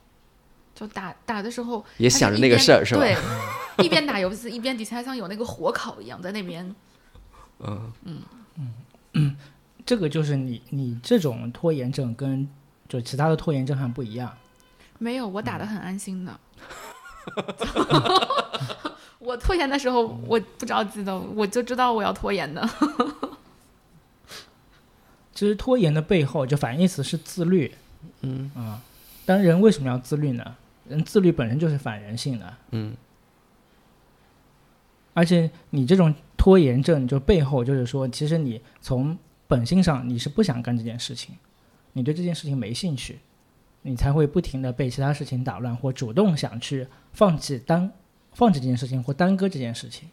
[0.75, 3.17] 就打打的时候也想着那个事儿是吧对，
[3.83, 6.75] 一边打游戏一边底下像有那个火烤一样在那边。
[7.59, 8.21] 嗯嗯
[9.13, 9.37] 嗯
[9.85, 12.47] 这个就是你你这种拖延症跟
[12.87, 14.35] 就其他的拖延症还不一样。
[14.99, 16.39] 没有，我打的很安心的。
[19.19, 22.67] 我拖延的时候，我不着急的，我就知道我要拖延的。
[25.33, 27.73] 其实拖延的背后就反义词是自律
[28.21, 28.81] 嗯啊。
[29.25, 30.55] 当然，人为什么要自律呢？
[30.87, 32.95] 人自律本身就是反人性的，嗯
[35.13, 39.17] 而且你这种拖延症就背后就是说，其实你从
[39.47, 41.35] 本性上你是不想干这件事情，
[41.93, 43.19] 你对这件事情没兴趣，
[43.81, 47.91] 你才会不停的被其他事情打乱，或主动想去放弃单
[48.33, 50.09] 放弃这件事情或耽搁这件事情。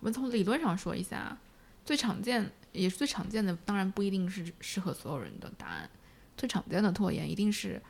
[0.00, 1.36] 我们从理论上说一下，
[1.84, 5.88] 最常见也是最常见的，当然不一定是适合所有人的答案。
[6.36, 7.80] 最常见的拖延一定是，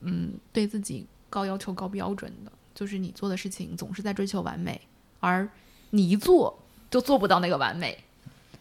[0.00, 4.80] 嗯，对自己高要求、高标准的，就是你做的事情总是在追求完美，
[5.20, 5.46] 而
[5.90, 6.58] 你一做
[6.90, 8.02] 就做不到那个完美，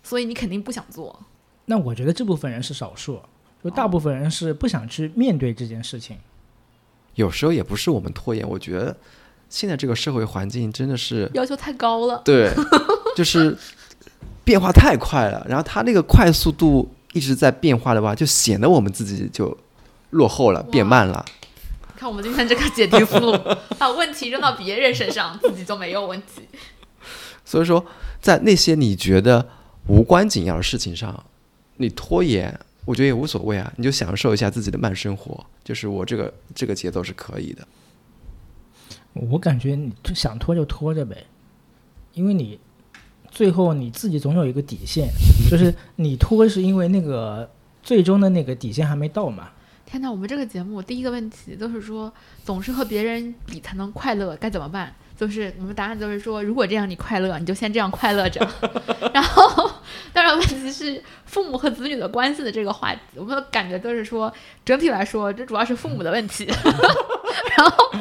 [0.03, 1.25] 所以你肯定不想做。
[1.69, 3.21] 那我觉得这部分人是少数，
[3.63, 6.17] 就大部分人是不想去面对这件事情。
[7.13, 8.97] 有时候也不是我们拖延，我觉得
[9.49, 12.51] 现在这个社会环境真的是要求太高了，对，
[13.15, 13.55] 就是
[14.43, 19.55] 变化太快了，然后它那个快速度一直在变化的话，就显得我们自己就
[20.09, 21.23] 落后了，变慢了。
[21.95, 23.37] 看我们今天这个解题思路，
[23.77, 26.47] 把问题扔到别人身上，自己就没有问题。
[27.45, 27.85] 所以说，
[28.19, 29.47] 在那些你觉得
[29.85, 31.23] 无关紧要的事情上，
[31.81, 32.53] 你拖延，
[32.83, 37.65] 我觉得也无所谓啊，你就享受一下自己的慢生活，就是我这个这个节奏是可以的。
[39.13, 41.25] 我感觉你就想拖就拖着呗，
[42.13, 42.59] 因为你
[43.31, 45.07] 最后你自己总有一个底线，
[45.49, 47.49] 就是你拖是因为那个
[47.81, 49.49] 最终的那个底线还没到嘛。
[49.85, 52.13] 天哪，我们这个节目第一个问题都是说，
[52.43, 54.93] 总是和别人比才能快乐，该怎么办？
[55.19, 58.39] 就是我们答案就是说，如果这样你快乐，你就先这样快乐着。
[59.13, 59.69] 然后，
[60.13, 66.45] 当然问题是父母和子女的关系的这个话题，我们的感觉就是说，整体来说，这主要是父母的问题。
[67.57, 67.91] 然后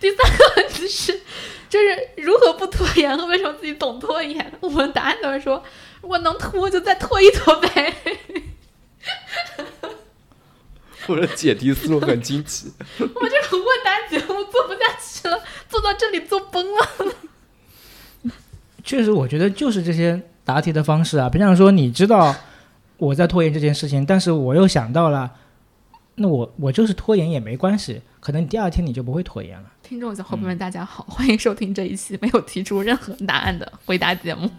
[0.00, 1.20] 第三个问题是，
[1.68, 4.52] 就是如何不拖延和为什么自己总拖延？
[4.58, 5.62] 我们答案都是说，
[6.00, 7.94] 我能拖就再拖一拖呗。
[11.06, 12.72] 我的解题思路很惊奇。
[12.98, 13.65] 我这种问答
[14.08, 17.14] 节目做不下去了，做到这里做崩了。
[18.84, 22.34] 确实，我觉得就是这些答题的方式啊，比方说你知道
[22.98, 25.32] 我在拖延这件事情，但是我又想到了，
[26.14, 29.72] 那我我就是拖延也没关系，可能第二天你就不会拖延了。
[29.82, 34.50] 听众小伙伴们，大家好，欢迎收听这一期没有提出任何答案的回答节目。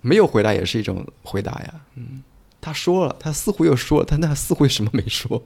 [0.00, 1.74] 没有回答也是一种回答呀。
[1.96, 2.22] 嗯，
[2.60, 5.40] 他说了，他似乎又说了，但他似乎什么没说。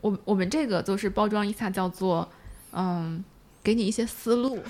[0.00, 2.28] 我我们这个就是包装一下，叫做
[2.72, 3.22] 嗯，
[3.62, 4.58] 给你一些思路，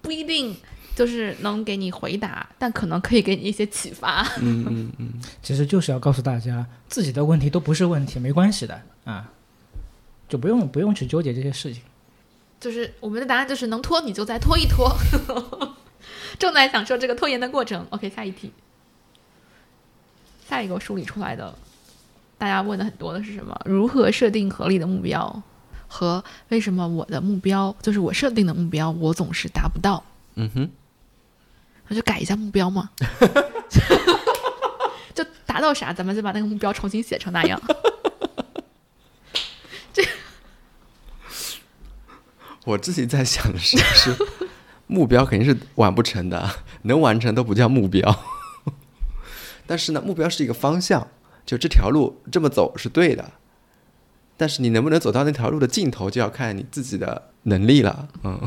[0.00, 0.56] 不一定
[0.96, 4.22] 就是能给你回答，但可能可以给你一些启发。
[4.40, 5.12] 嗯嗯嗯，
[5.42, 9.30] 其实就是要告诉大家，自己的问题都不是问题，没关系的啊，
[10.28, 11.82] 就不用不用去纠结这些事情。
[12.60, 14.96] 就是我们的答案就是能拖你就再拖一拖，
[16.38, 17.84] 正在享受这个拖延的过程。
[17.90, 18.52] OK，下一题，
[20.48, 21.52] 下一个我梳理出来的，
[22.42, 23.56] 大家问的很多的是什么？
[23.64, 25.42] 如何设定合理的目标？
[25.86, 30.02] 和为什么我的目标就是我设定的目标，我总是达不到？
[30.34, 30.68] 嗯哼，
[31.86, 32.90] 那就改一下目标嘛，
[35.14, 37.62] 就达到啥，咱们就把那个目标重新写成那样。
[39.94, 40.02] 这
[42.64, 44.16] 我自己在想的是，是
[44.88, 46.50] 目标肯定是完不成的，
[46.82, 48.12] 能完成都不叫目标。
[49.64, 51.06] 但是呢，目标是一个方向，
[51.44, 53.32] 就这条路这么走是对的。
[54.36, 58.08] 但是你能不能走到那条路的尽头，就要看你自己的能力了。
[58.24, 58.40] 嗯，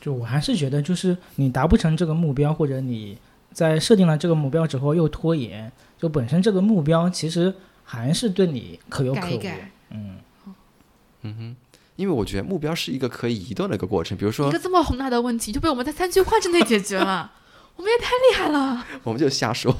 [0.00, 3.18] 就我还是觉得，就是你达不成这个目标，或者你
[3.52, 7.54] 在设定了这个目标之后又拖延，就本身这个目标其实
[7.84, 9.22] 还是对你可有可无。
[9.22, 11.56] 改一改，嗯，
[11.96, 14.16] 因为我觉得目标是一个可以移动的一个过程。
[14.16, 17.32] 比如说一个，这么宏大的问题就被我们在三句话之内解决了，
[17.76, 18.86] 我们也太厉害了。
[19.02, 19.76] 我们就瞎说。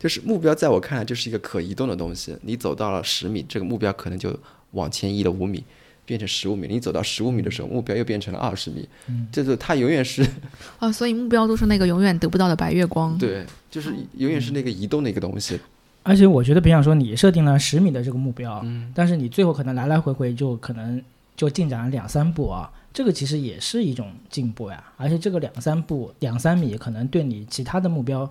[0.00, 2.34] 就是目标，在我看来就是一个可移动的东西。
[2.40, 4.34] 你走到了十米，这个目标可能就
[4.70, 5.62] 往前移了五米，
[6.06, 6.66] 变成十五米。
[6.66, 8.88] 你走到十五米的时候，目标又变成了二十米。
[9.08, 10.26] 嗯就是它永远是
[10.80, 13.16] 哦，所以目标都是那个永远得不到的白月光。
[13.18, 15.60] 对，就是永远是那个移动的一个东西。
[16.02, 21.02] 而且我觉得，比方说你设定了十米的这个目标，嗯但是你最后可能来来回回就可能
[21.36, 24.82] 就进展了两三步啊，这个其实也是一种进步呀。
[24.96, 28.28] 而且这个两三步、两三米可能对你其他的目标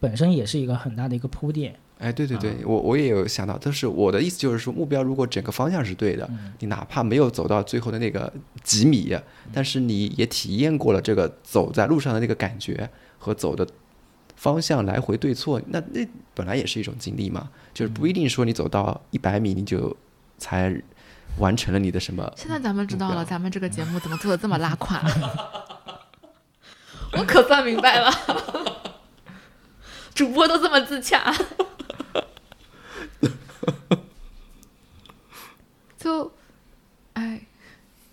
[0.00, 1.74] 本身也是一个很大的一个铺垫。
[1.98, 6.28] 哎，对对对，我我也有想到，但是我的意思就是说，目标如果整个方向是对的，
[6.58, 8.30] 你哪怕没有走到最后的那个
[8.62, 9.16] 几米，
[9.50, 12.88] 但是你也体验过了这个走在路上的那个感觉
[13.18, 13.66] 和走的
[14.36, 19.96] 方向来回对错，那那本来也是一种经历嘛，就是不一定说你走到一百米你就
[20.36, 20.78] 才
[21.38, 22.30] 完成了你的什么。
[22.36, 25.00] 现在咱们知道了，咱们这个节目怎么做的这么拉胯，
[27.16, 28.12] 我可算明白了，
[30.16, 31.32] 主播都这么自洽。
[35.98, 36.32] 就，
[37.12, 37.40] 哎，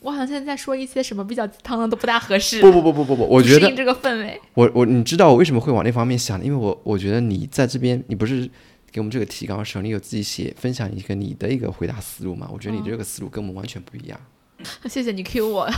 [0.01, 4.41] 我好像现在在说一些什么比较鸡汤的都不大合适，不不不不不不，我觉得适应这个氛围。
[4.55, 6.43] 我我你知道我为什么会往那方面想？
[6.43, 8.49] 因为我我觉得你在这边，你不是
[8.91, 12.49] 给我们这个提纲的时候，你有自己写分享一个你的一个回答思路嘛？
[12.51, 14.19] 我觉得你这个思路跟我们完全不一样。
[14.89, 15.69] 谢谢你 Q 我，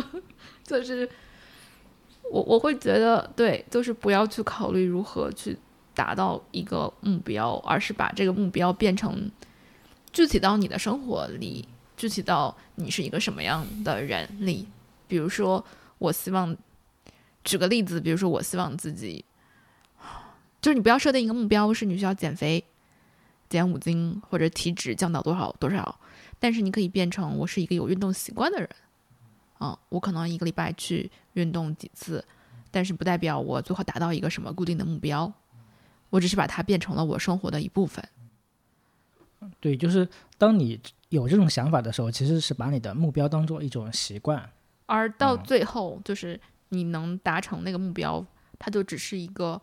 [0.64, 1.08] 就是
[2.30, 5.58] 我我会觉得对，就是不要去考虑如何去
[5.94, 9.30] 达到一个目标，而是把这个目标变成
[10.12, 14.68] 具体到你的生活里，具体到你是一个什么样的人里。
[15.08, 15.64] 比如说，
[15.98, 16.56] 我希望
[17.42, 19.24] 举个例子，比如说我希望自己，
[20.62, 22.64] 就是你不要设定一个目标，是你需要减肥，
[23.48, 25.98] 减五斤或者体脂降到多少多少。
[26.38, 28.70] 但是你可以变成我是一个有运动习惯的人，
[29.60, 32.24] 啊，我可能一个礼拜去运动几次，
[32.70, 35.30] 但是不代表我最后达到一个什么固定的目标，
[36.08, 38.02] 我只是把它变成了我生活的一部分。
[39.60, 40.08] 对，就是
[40.38, 40.80] 当你
[41.10, 44.50] 有这种想法的时候，其实是把你的目标当做一种习惯。
[44.86, 46.40] 而到最后，就是
[46.70, 48.24] 你能达成那个目标，
[48.58, 49.60] 它就只是一个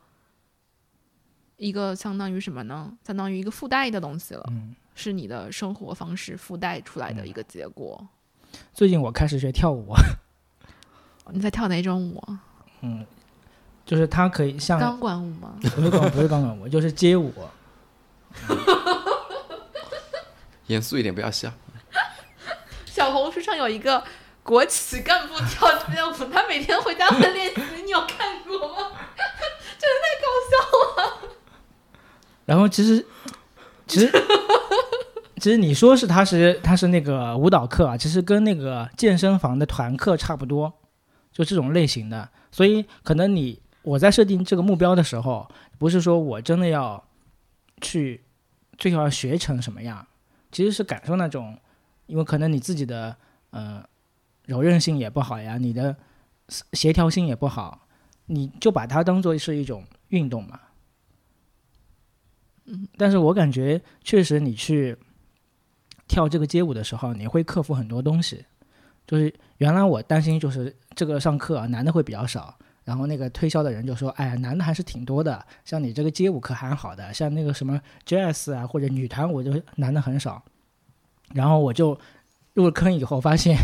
[1.58, 2.96] 一个相当于什么呢？
[3.04, 8.08] 相当于一个附带的东西了，嗯，是你的生活方式附带出来的一个结果。
[8.74, 9.94] 最近我开始学跳舞，
[11.32, 12.24] 你在跳哪种舞？
[12.82, 13.06] 嗯，
[13.86, 15.56] 就是它可以像钢管舞吗？
[15.62, 17.34] 不是钢不是钢管舞，就是街舞。
[20.68, 21.52] 严肃一点，不要笑。
[22.86, 24.04] 小红书上有一个
[24.44, 28.92] 国企干部跳街舞，他每天回家会练习，你有看过吗？
[29.80, 30.58] 真 的太搞笑
[31.04, 31.20] 了。
[32.46, 33.06] 然后其实
[33.88, 34.10] 其实
[35.38, 40.74] 其实你说是他是他是那个舞蹈课啊，其实跟那个健身房的团课差不多，
[41.32, 42.30] 就这种类型的。
[42.52, 47.04] 所以可能你我在设定这个目标的时候，不是说我真的要
[47.82, 48.22] 去
[48.78, 50.06] 最后要学成什么样，
[50.52, 51.58] 其实是感受那种，
[52.08, 53.16] 因为可能你自己的
[53.52, 53.84] 呃
[54.46, 55.96] 柔韧性也不好呀，你的
[56.74, 57.88] 协调性也不好，
[58.26, 60.60] 你就把它当做是一种运动嘛。
[62.66, 64.98] 嗯，但是我感觉确实你去
[66.08, 68.46] 跳这个街舞的时候，你会克服很多东西。
[69.06, 72.54] 就是原来我担心就是这个上课啊，男的会比较少，
[72.84, 80.44] 然后那个推销的人就说：“哎呀，男的还是挺多的，像你这个街舞课还好的，像那个什么 jazz 啊或者女团舞就男的很少。”
[81.34, 81.98] 然后我就
[82.54, 83.58] 入坑以后发现，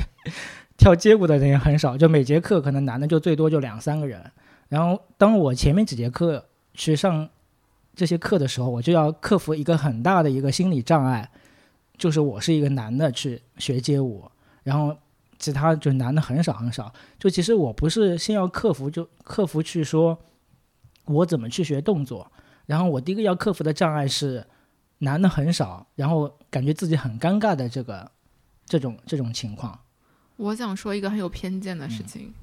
[0.78, 4.24] 跳街舞的人也很少，就每节课可能男的就最多就两三个人。
[4.70, 7.30] 然后当我前面几节课去上
[7.96, 11.30] 这些课的时候，我就要克服一个很大的一个心理障碍，
[12.04, 14.30] 就是我是一个男的去学街舞，
[14.64, 14.94] 然后
[15.40, 16.94] 其他就男的很少很少。
[17.18, 20.20] 就其实我不是先要克服，就克服去说
[21.06, 22.30] 我怎么去学动作，
[22.66, 24.46] 然后我第一个要克服的障碍是
[24.98, 28.12] 男的很少，然后感觉自己很尴尬的这个
[28.66, 29.80] 这种这种情况。
[30.36, 32.34] 我想说一个很有偏见的事情，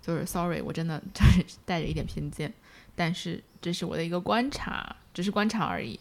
[0.00, 2.52] 就是 sorry，我真的就是带着一点偏见，
[2.96, 6.00] 但是这是我的一个观察，只是观察而已。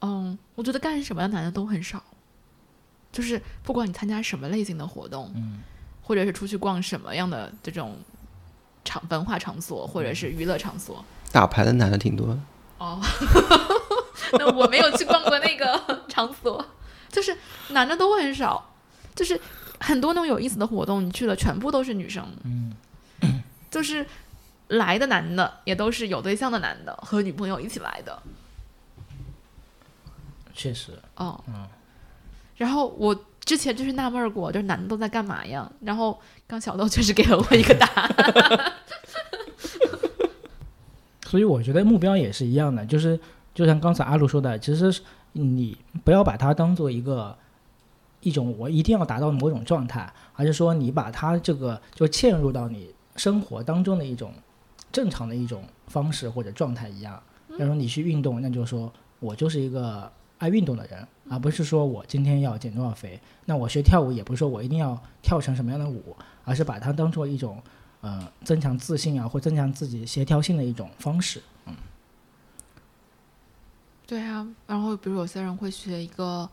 [0.00, 2.02] 嗯，我觉得干什么的男的都很少，
[3.12, 5.60] 就是不管你参加什么类型的活动，嗯
[6.02, 7.96] 或者是出去逛什么样的这种
[8.84, 12.38] 场文化场所，或者是娱乐场所，打牌的男的挺多的，
[12.76, 13.00] 哦，
[14.38, 16.62] 那我没有去逛过那个场所，
[17.08, 17.34] 就是
[17.70, 18.74] 男的都很少，
[19.14, 19.40] 就是
[19.80, 22.74] 很多那种有意思的活动，你去了全部都是女生，嗯，
[23.70, 24.04] 就是
[24.68, 28.22] 来的男的也都是有对象的男的和女朋友一起来的，
[30.54, 31.66] 确实，哦，嗯
[32.56, 35.70] 然后我之前就是纳闷过，就是男的都在干嘛呀？
[35.80, 38.72] 然后刚小豆确实给了我一个答案，
[41.26, 43.18] 所以我觉得目标也是一样的，就是
[43.52, 45.02] 就像刚才阿鲁说的，其实
[45.32, 47.36] 你不要把它当做一个
[48.20, 54.32] 一种我一定要达到某种状态，而是说你把它这个就嵌入到你生活当中的一种
[54.92, 57.20] 正常的一种方式或者状态一样。
[57.48, 60.10] 比如说你去运动，那就是说我就是一个
[60.44, 63.18] 爱运动的人，而不是说我今天要减多少肥。
[63.46, 66.14] 那我学跳舞也不是说我一定要跳成什么样的舞，
[66.44, 67.62] 而是把它当做一种
[68.02, 71.40] 呃增强自信啊或增强自己协调性的一种方式。
[71.64, 71.74] 嗯
[74.06, 76.46] 对啊，然后比如有些人会学一个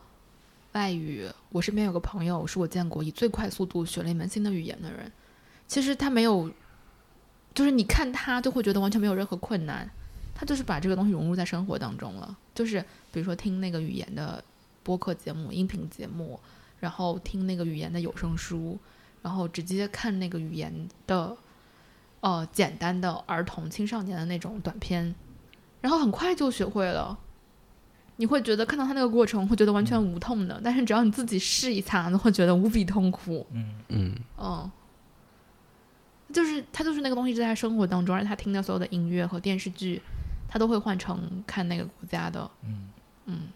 [0.72, 5.12] 外语，我身边有个朋友是我见过以最快速度学了一门新的语言的人，
[5.68, 6.50] 其实他没有，
[7.54, 9.92] 就是你看他就会觉得完全没有任何困难，
[10.42, 14.44] 他就是把这个东西融入在生活当中了，就是比如说听那个语言的
[14.82, 16.40] 播客节目、音频节目，
[16.80, 18.76] 然后听那个语言的有声书，
[19.22, 21.38] 然后直接看那个语言的
[22.22, 25.14] 呃简单的儿童青少年的那种短片，
[25.80, 27.20] 然后很快就学会了。
[28.16, 33.46] 你会觉得看到他那个过程，会觉得完全无痛的，但是只要你自己试一下，你会觉得无比痛苦。
[33.52, 34.72] 嗯嗯嗯，
[36.34, 40.02] 就是他就是那个东西，在他生活当中，而且他听的所有的音乐和电视剧，
[40.52, 42.52] 他都会换成看那个国家的。
[42.64, 42.90] 嗯，
[43.26, 43.48] 嗯，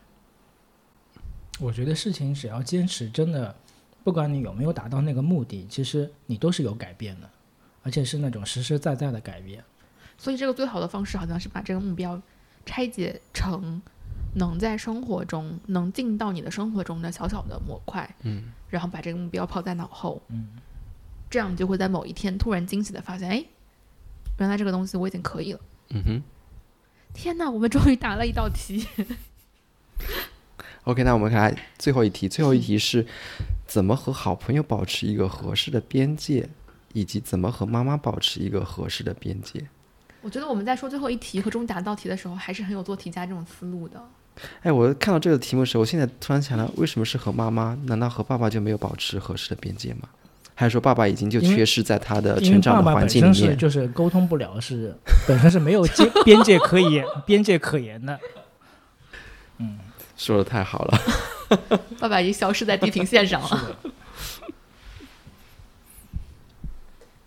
[1.60, 3.54] 我觉得事情只要坚持，真的，
[4.02, 7.30] 不管你有没有达到那个目的，其实你都是有改变的，
[7.84, 9.62] 而且是那种实实在在的改变。
[10.18, 12.22] 所以这个最好的方式，好像是把这个目标
[12.66, 13.82] 拆解成
[14.36, 20.48] 能在生活中能进到你的生活中的小小的模块，嗯然后把这个目标抛在脑后，嗯，
[21.30, 23.44] 这样你就会在某一天突然惊喜的发现，哎，
[24.40, 25.60] 原来这个东西我已经可以了。
[25.90, 26.24] 嗯哼。
[27.16, 28.86] 天哪，我们终于答了一道题。
[30.84, 32.30] OK，那我们看最后一题。
[32.30, 33.08] 最后一题是
[33.66, 36.48] 怎么和好朋友保持一个合适的边界，
[36.94, 39.68] 以及怎么和妈妈保持一个合适的边界。
[40.22, 44.04] 我觉得我们在说最后一题和终于答道题的时候，还是很有做题家这种思路的。
[44.62, 47.76] 哎，我看到这个题目的时候，我现在突然想到，为什么是和妈妈？
[47.86, 50.10] 难道和爸爸就没有保持合适的边界吗？
[50.56, 53.36] 还是说爸爸已经就缺失在他的成长的环境里面？
[53.36, 54.96] 身是就是沟通不了，是
[55.28, 58.18] 本身是没有界边界可言边界可言的。
[59.58, 59.78] 嗯
[60.18, 60.98] 说的太好了。
[62.00, 63.78] 爸爸已经消失在地平线上了。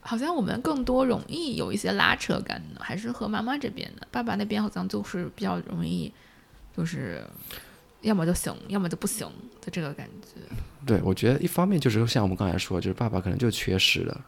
[0.01, 4.09] 好像我们更多容易有一些拉扯感的，还是和妈妈这边的。
[4.11, 6.11] 爸爸那边好像就是比较容易，
[6.75, 7.23] 就是
[8.01, 9.29] 要么就行，要么就不行
[9.61, 10.41] 的这个感觉。
[10.89, 14.25] 对，我觉得一方面就是像我们刚才说，就是爸爸可能就缺失了。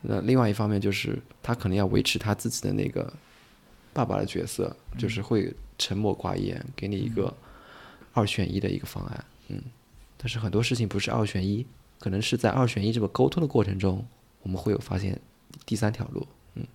[0.00, 3.12] 那另外一方面就是他可能要维持他自己的那个
[3.92, 7.32] 爸爸的角色，就是会沉默寡言，给你一个
[8.12, 9.24] 二选一的一个方案。
[9.46, 9.62] 嗯，
[10.16, 11.64] 但是很多事情不是二选一，
[12.00, 14.04] 可能是在二选一这个沟通的过程中，
[14.42, 15.16] 我们会有发现
[15.64, 16.26] 第三条路。
[16.56, 16.66] 嗯，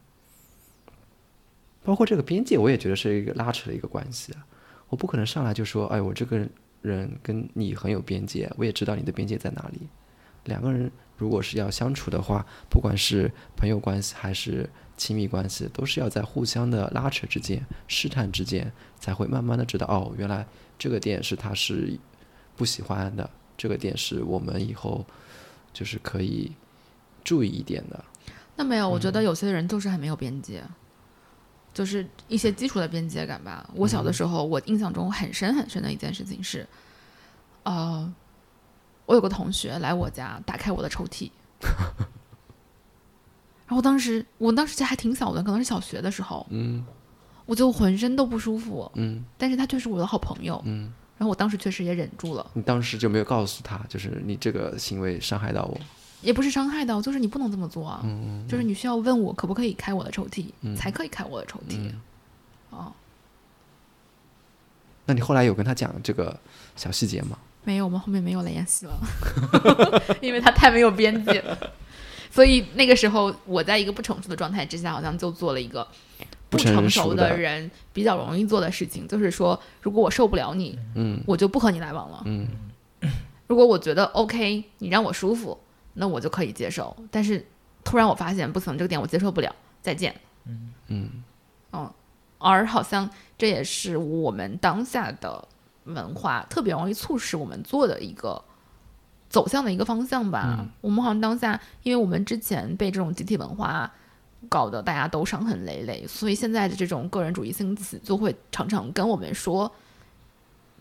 [1.83, 4.45] 包括这个边界，我也觉得是一个拉扯的一个关系啊。
[4.87, 6.49] 我不可能上来就说，哎，我这个人
[6.87, 9.87] 人跟你很有边界，我也知道你的边界在哪里。
[10.45, 20.47] 两个人如果是要相处的话，不管是朋友关系还是亲密关系，都是要在互相的拉扯之间、试探之间，才会慢慢的知道，哦，原来
[20.79, 21.99] 这个点是他是
[22.55, 25.05] 不喜欢的，这个点是我们以后
[25.73, 26.51] 就是可以
[27.23, 28.03] 注意一点的。
[28.55, 30.63] 那没有，我觉得有些人就是很没有边界，
[31.77, 33.69] 就是一些基础的边界感吧。
[33.75, 36.67] 我小的时候，我印象中很深很深的一件事情是，
[37.61, 38.11] 呃，
[39.05, 41.29] 我有个同学来我家打开我的抽屉，
[43.67, 46.83] 然后当时我当时其实还挺小的，可能是小学的时候，嗯。
[47.45, 49.23] 我就浑身都不舒服，嗯。
[49.37, 55.79] 但是他却是我的好朋友，嗯，然后我当时确实也忍住了，你当时就没有告诉他，就是你这个行为伤害到我。
[56.21, 61.93] 也不是伤害到，就是你不能这么做啊，嗯就是你需要问我可不可以开我的抽屉，嗯才可以开我的抽屉，嗯，
[62.71, 62.91] 哦。
[65.05, 66.37] 那你后来有跟他讲这个
[66.75, 67.37] 小细节吗？
[67.63, 68.99] 没有，我们后面没有联系了，
[70.21, 71.57] 因为他太没有边界了。
[72.31, 75.83] 所以那个时候，我在一个不成熟的状态之下，好像就做了一个
[76.49, 82.21] 不不成成熟熟的的人比较容易做的事情，就是说，如果我受不了你，嗯我就不和你来往了。
[82.25, 82.47] 嗯
[83.47, 85.57] 如果我觉得 OK，你让我舒服，
[85.97, 86.95] 那我就可以接受。
[87.11, 87.45] 但是
[87.83, 90.15] 突然我发现不行，这个点我接受不了，再见。
[90.45, 91.91] 嗯嗯，
[92.37, 95.47] 而好像这也是我们当下的
[95.85, 98.43] 文化特别容易促使我们做的一个
[99.29, 100.57] 走向的一个方向吧。
[100.59, 103.91] 嗯我们好像当下，因为我们之前被这种集体文化
[104.47, 109.69] 搞得大家都伤痕累累，所以现在的这种个人主义兴起，就会常常跟我们说，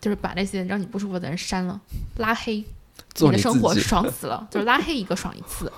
[0.00, 1.80] 就是把那些让你不舒服的人删了、
[2.18, 2.64] 拉黑，
[3.14, 5.70] 做你的生活爽死了， 就是拉黑一个爽一次。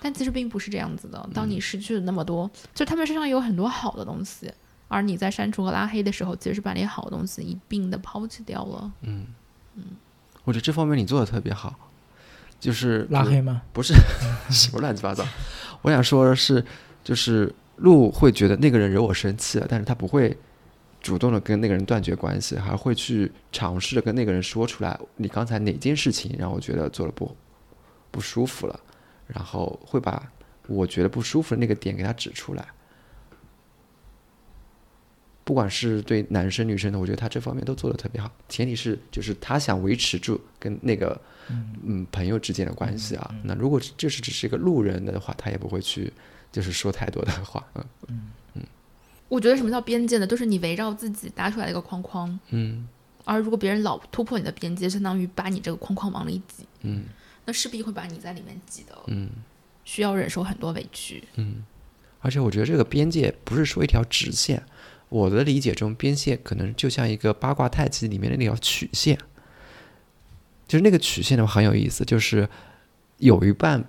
[0.00, 1.28] 但其实并不是这样子的。
[1.34, 4.52] 当你失去了那么多，就他们身上有很多好的东西，
[4.88, 8.92] 而你在删除和拉黑的时候，其实是把那些好的东西一并的抛弃掉了。
[9.00, 9.26] 嗯
[9.74, 9.82] 嗯
[10.44, 11.74] 我觉得这方面你做的特别好，
[12.60, 13.62] 就是拉黑吗？
[13.72, 13.94] 不是
[14.50, 15.24] 什么乱七八糟。
[15.82, 16.64] 我想说的是，
[17.02, 20.36] 就是路会觉得那个人惹我生气了，但是他不会
[21.06, 27.36] 主动的跟那个人断绝关系，还会去尝试着跟那个人说出来，你刚才哪件事情让我觉得做了不
[28.10, 28.80] 不舒服了，
[29.28, 30.28] 然后会把
[30.66, 32.66] 我觉得不舒服的那个点给他指出来。
[35.44, 38.28] 不管是对男生女生的，我觉得他这方面都做的特别好。
[38.48, 41.16] 前提是就是他想维持住跟那个
[41.84, 43.32] 嗯朋友之间的关系啊。
[43.44, 46.12] 那如果就是只是一个路人的话，他也不会去
[46.50, 47.64] 就是说太多的话。
[48.08, 48.62] 嗯嗯
[49.28, 50.26] 我觉得什么叫边界呢？
[50.26, 52.86] 就是你围绕自己搭出来的一个框框，嗯
[53.24, 57.04] 而如果别人老突破你的边界，相当于把你这个框框往里挤，嗯
[57.44, 59.28] 那势必会把你在里面挤的，嗯
[59.84, 61.24] 需要忍受很多委屈。
[61.34, 61.64] 嗯。
[62.20, 64.60] 而且我觉得这个边界不是说一条直线，
[65.08, 69.16] 我的理解中，边界可能就像一个八卦太极里面的那条曲线。
[70.66, 72.48] 就是那个曲线的话很有意思，就是
[73.18, 73.84] 有一半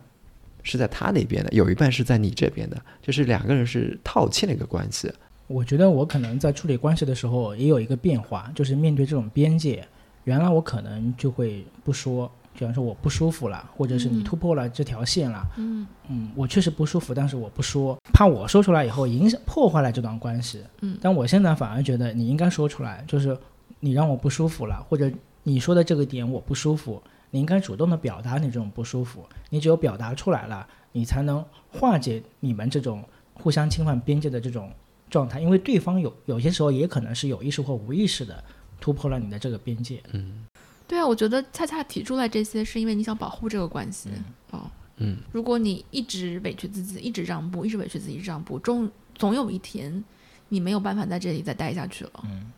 [0.61, 5.11] 是在他那边的，有一半是在你这边的，就是两个人是套嵌的一个关系。
[5.48, 9.88] 我觉得我可能在处理关系的时候也有一个变化，就是面对这种边界，
[10.26, 20.62] 原来我可能就会不说，比方说我不舒服了，或者是你嗯突破了这条线了，嗯嗯，我确实不舒服，但是我不说，怕我说出来以后影响破坏了这段关系。
[20.82, 23.38] 嗯但我现在反而觉得你应该说出来，就是
[23.80, 25.10] 你让我不舒服了，或者
[25.43, 29.24] 你说的这个点我不舒服，你应该主动的表达你这种不舒服。
[29.50, 33.02] 你只有表达出来了，你才能化解你们这种
[33.34, 34.70] 互相侵犯边界的这种
[35.10, 38.43] 状态，因为对方有有些时候也可能是有意识或无意识的
[38.80, 40.01] 突破了你的这个边界。
[40.14, 40.45] 嗯
[40.88, 44.10] 对啊，我觉得恰恰提出来这些，是因为你想保护这个关系。
[44.51, 50.03] 哦，嗯如果你一直委屈自己，一直让步，一直委屈自己，让步，终总有一天
[50.47, 52.24] 你没有办法在这里再待下去了。
[52.24, 52.49] 嗯，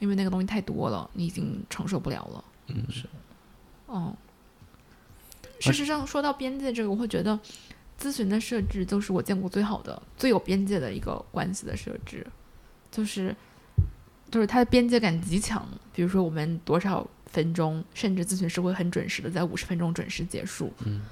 [0.00, 2.44] 因为那个东西太多了，你已经承受不了了。
[2.66, 3.04] 嗯是。
[3.86, 4.12] 哦，
[5.60, 7.38] 事实上，说到边界这个，我会觉得
[7.98, 12.26] 咨询的设置就是我见过最好的、最有边界的一个关系的设置，
[12.90, 13.34] 就是
[14.30, 15.66] 就是它的边界感极强。
[15.92, 20.72] 比如说，我们多少分钟，甚至咨询师会很准时的在五十分钟准时结束。
[20.84, 21.02] 嗯，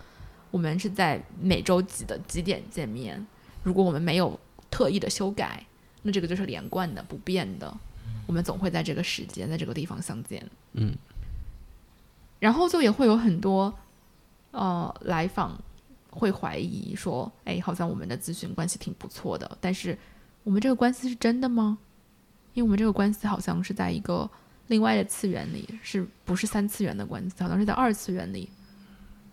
[0.50, 3.26] 我们是在每周几的几点见面？
[3.62, 4.38] 如果我们没有
[4.70, 5.66] 特意的修改，
[6.02, 7.76] 那这个就是连贯的、不变的。
[8.26, 10.48] 我们总会在这个时间、在这个地方相见。
[10.74, 10.96] 嗯
[12.38, 13.74] 然后就也会有很多
[14.50, 15.58] 呃来访
[16.16, 19.96] 会怀疑说，哎，好像我们的咨询关系挺不错的，但是
[20.42, 21.78] 我们这个关系是真的吗？
[22.54, 24.28] 因为我们这个关系好像是在一个
[24.68, 27.36] 另外的次元里，是不是三次元的关系？
[27.38, 28.48] 好像是在二次元里。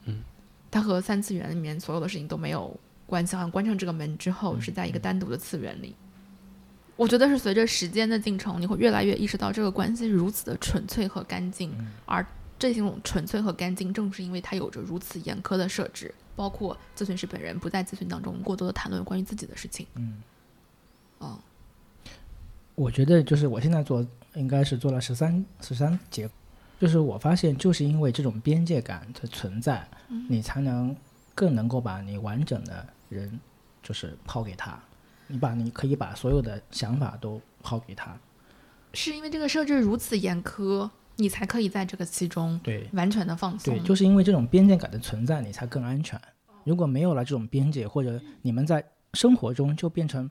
[0.05, 0.21] 嗯，
[0.69, 5.95] 它和三次元里面所有的事情都没有关系，好像关上这个门之后是在一个单独的次元里。
[6.95, 11.73] 我觉得是随着时间的进程，你会越来越意识到这个关系是如此的纯粹和干净，
[12.05, 12.23] 而
[12.59, 19.86] 这种纯粹和干净，正是因为它有着如此严苛的设置，包括咨询师本人不在咨询当中过多的谈论关于自己的事情。
[19.95, 20.21] 嗯，
[21.19, 21.39] 哦，
[22.75, 24.05] 我觉得就是我现在做
[24.36, 26.29] 应该是做了十三十三节，
[26.79, 29.88] 就是我发现就是因为这种边界感的存在，
[30.27, 30.95] 你才能
[31.36, 33.39] 更能够把你完整的人
[33.81, 34.79] 就是抛给他，
[35.27, 38.17] 你把你可以把所有的想法都抛给他。
[38.93, 43.74] 是因为这个设置如此严苛，你才可以在这个其中对完全的放松。
[43.74, 46.20] 对，就是因为这种边界感的存在，你才更安全。
[46.64, 48.84] 如果没有了这种边界，或者你们在
[49.14, 50.30] 生活中就变成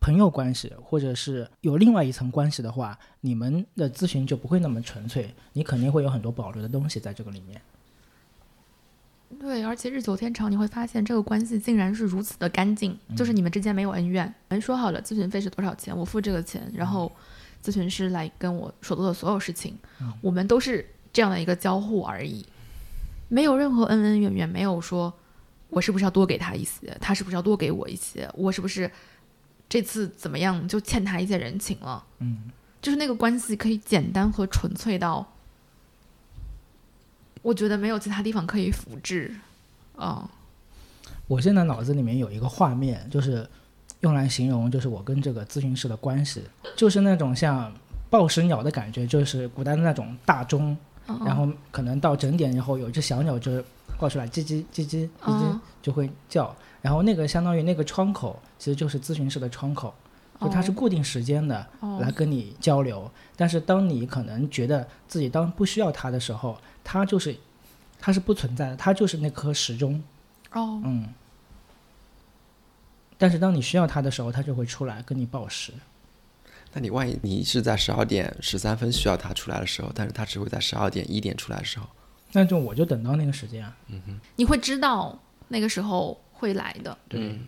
[0.00, 7.60] 朋友关系，或者是有另外一层关系的话，你们的咨询就不会那么纯粹，你肯定会有很多保留的东西在这个里面。
[9.40, 14.32] 对，而且日久天长，你会发现这个关系竟然是如此的干净，就是你们之间没有恩怨。
[14.48, 17.10] 我们说好了咨询费是多少钱，我付这个钱，然后
[17.64, 19.74] 咨询师来跟我所做的所有事情，
[20.20, 22.44] 我们都是这样的一个交互而已，
[23.28, 25.10] 没有任何恩恩怨怨，没有说
[25.70, 28.90] 我是不是要多给他一些，他是不是要多给我一些，我是不是
[29.66, 32.04] 这次怎么样就欠他一些人情了。
[32.18, 32.50] 嗯，
[32.82, 35.26] 就是那个关系可以简单和纯粹到，
[37.40, 39.34] 我觉得没有其他地方可以复制。
[39.96, 40.28] 嗯，
[41.26, 43.48] 我现在脑子里面有一个画面，就是
[44.04, 46.44] 用来形容，就是我跟这个咨询师的关系，
[46.76, 47.72] 就是那种像
[48.10, 50.76] 报时鸟的感觉，就是古代的那种大钟，
[51.08, 53.64] 嗯然后可能到整点以后，有一只小鸟就
[53.98, 59.94] 挂出来，叽叽叽叽叽叽嗯就会叫，然后那个相当于那个窗口，其实就是咨询室的窗口，
[60.38, 63.10] 就它是固定时间的哦来跟你交流。
[63.36, 67.34] 但是当你可能觉得自己当不需要它的时候，它就是
[67.98, 70.02] 它是不存在的，它就是那颗时钟，
[70.52, 71.08] 哦，嗯。
[73.24, 75.72] 但是当你需要它的时候，它就会出来跟你报时。
[76.74, 81.86] 那你万一你是在十二点十三分需要他出来的时候，但是他只会在十二点一点出来的时候，
[82.32, 83.74] 那就我就等到那个时间啊。
[83.88, 85.18] 嗯哼你会知道
[85.48, 86.94] 那个时候会来的。
[87.08, 87.40] 对，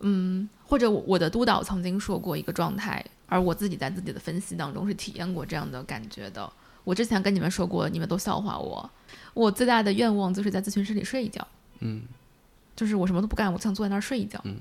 [0.00, 6.50] 嗯，或者我我的督导曾经说过一个状态，而我自己在自己的分析当中是体验过这样的感觉的。
[6.84, 8.90] 我之前跟你们说过，你们都笑话我。
[9.34, 11.46] 我最大的愿望就是在咨询室里睡一觉，
[11.80, 12.04] 嗯
[12.74, 14.40] 就是我什么都不干，我想坐在那儿睡一觉。
[14.44, 14.56] 嗯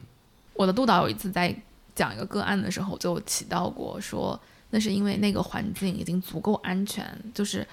[0.58, 1.56] 我的督导有一次在
[1.96, 4.40] 讲一个个案的时候，就提到过说，
[4.72, 7.66] 那是因为那个环境已经足够安全，就是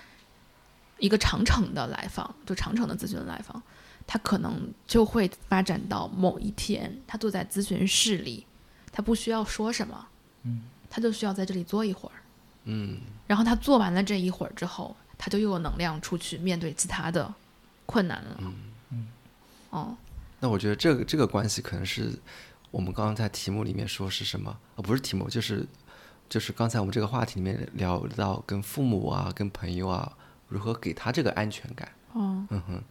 [0.98, 3.60] 一个长程的来访，就长程的咨询来访，
[4.06, 8.46] 他可能就会发展到某一天，他坐在咨询室里，
[8.92, 10.06] 他不需要说什么，
[10.42, 12.16] 嗯，他就需要在这里坐一会儿，
[12.64, 12.98] 嗯。
[13.26, 17.32] 然后他做完了这一会儿之后，他就又有能量出去面对其他的
[17.86, 18.54] 困难了，嗯。
[18.90, 19.08] 嗯，
[19.70, 19.96] 哦，
[20.40, 22.12] 那我觉得这个这个关系可能是
[22.74, 24.58] 我们刚刚在题目里面说是什么？
[24.74, 25.64] 呃，不是题目，就是
[26.28, 30.12] 就是刚才我们这个话题里面聊到跟父母啊、跟朋友啊
[30.48, 31.88] 如何给他这个安全感。
[32.14, 32.82] 哦，嗯哼，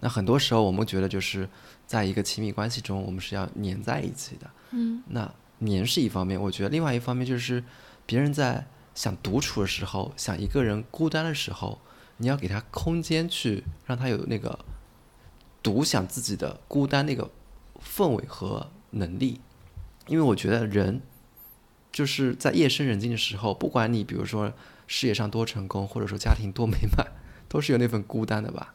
[0.00, 1.48] 那很多时候我们觉得就是
[1.86, 4.50] 在一个亲密关系中，我们是要粘在一起的。
[4.72, 7.62] 嗯那粘是一方面，我觉得另外一方面就是
[8.04, 8.66] 别人在
[8.96, 11.78] 想独处的时候，想一个人孤单的时候，
[12.16, 14.58] 你要给他空间去让他有那个
[15.62, 17.30] 独享自己的孤单那个
[17.80, 19.40] 氛围和能力，
[20.06, 21.00] 因为我觉得人
[21.92, 24.52] 就是在夜深人静的时候，不管你比如说
[24.86, 27.06] 事业上多成功，或者说家庭多美满，
[27.48, 28.74] 都是有那份孤单的吧。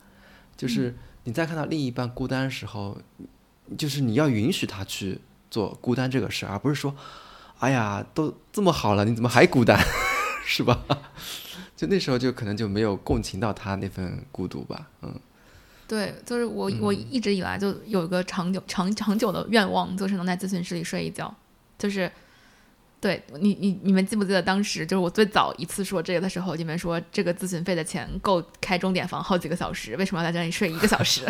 [0.56, 2.98] 就是你在看到另一半孤单的时候，
[3.78, 6.96] 就是你要允许他去做孤单这个事儿，而不是说，
[7.60, 9.80] 哎呀，都这么好了，你怎么还孤单，
[10.46, 10.86] 是吧？
[11.76, 15.20] 就那时候就可能就没有共情到他那份孤独吧，嗯
[15.94, 21.32] 对，就是我我一直以来就有一个长久长长久的愿望，就是能在咨询室里睡一觉。
[21.78, 22.12] 就是，
[23.00, 31.22] 对你你你们记不记得当时就是我最早一次说这个的时候，你们说这个咨询费的钱够开钟点房好几个小时，为什么要在这里睡一个小时？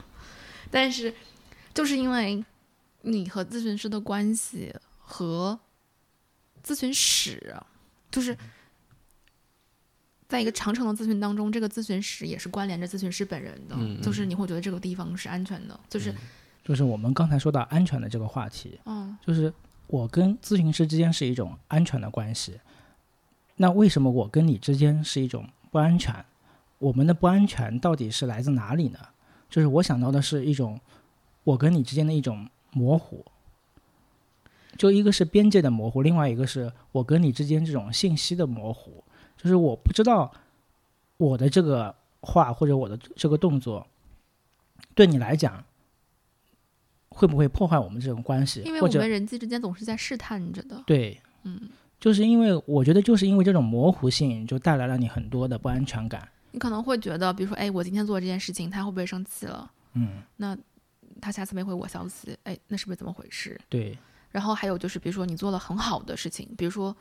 [0.72, 1.12] 但是
[1.74, 2.42] 就是因为
[3.02, 5.60] 你和咨询师的关系和
[6.64, 7.54] 咨询室，
[8.10, 8.34] 就是
[10.30, 16.14] 在一个长长的咨询当中，这个咨询室也是关联着咨询师本人的，嗯就是你会觉得这个地方是安全的，就是
[16.64, 19.52] 就是我们刚才说到安全的这个话题，嗯就是
[19.88, 22.60] 我跟咨询师之间是一种安全的关系。
[23.56, 26.24] 那为什么我跟你之间是一种不安全？
[26.78, 29.00] 我们的不安全到底是来自哪里呢？
[29.50, 30.80] 就是我想到的是一种
[31.42, 33.26] 我跟你之间的一种模糊，
[34.76, 39.02] 就一个是边界的模糊，另外一个是我跟你之间这种信息的模糊。
[39.40, 40.30] 就是我不知道
[41.16, 43.86] 我的这个话或者我的这个动作
[44.94, 45.64] 对你来讲
[47.08, 56.28] 会不会破坏我们这种关系，因为我们人际之间总是在试探着的，对，嗯，就是因为我觉得就是因为这种模糊性，就带来了你很多的不安全感。
[56.52, 59.70] 你可能会觉得，比如说，哎，我今天做这件事情，他会不会生气了？
[59.94, 60.56] 嗯，那
[61.20, 63.58] 他下次没回我消息，哎，那是不是怎么回事？
[63.68, 63.96] 对，
[64.30, 66.96] 然后还有就是，比如说你做了很好的事情，比如说，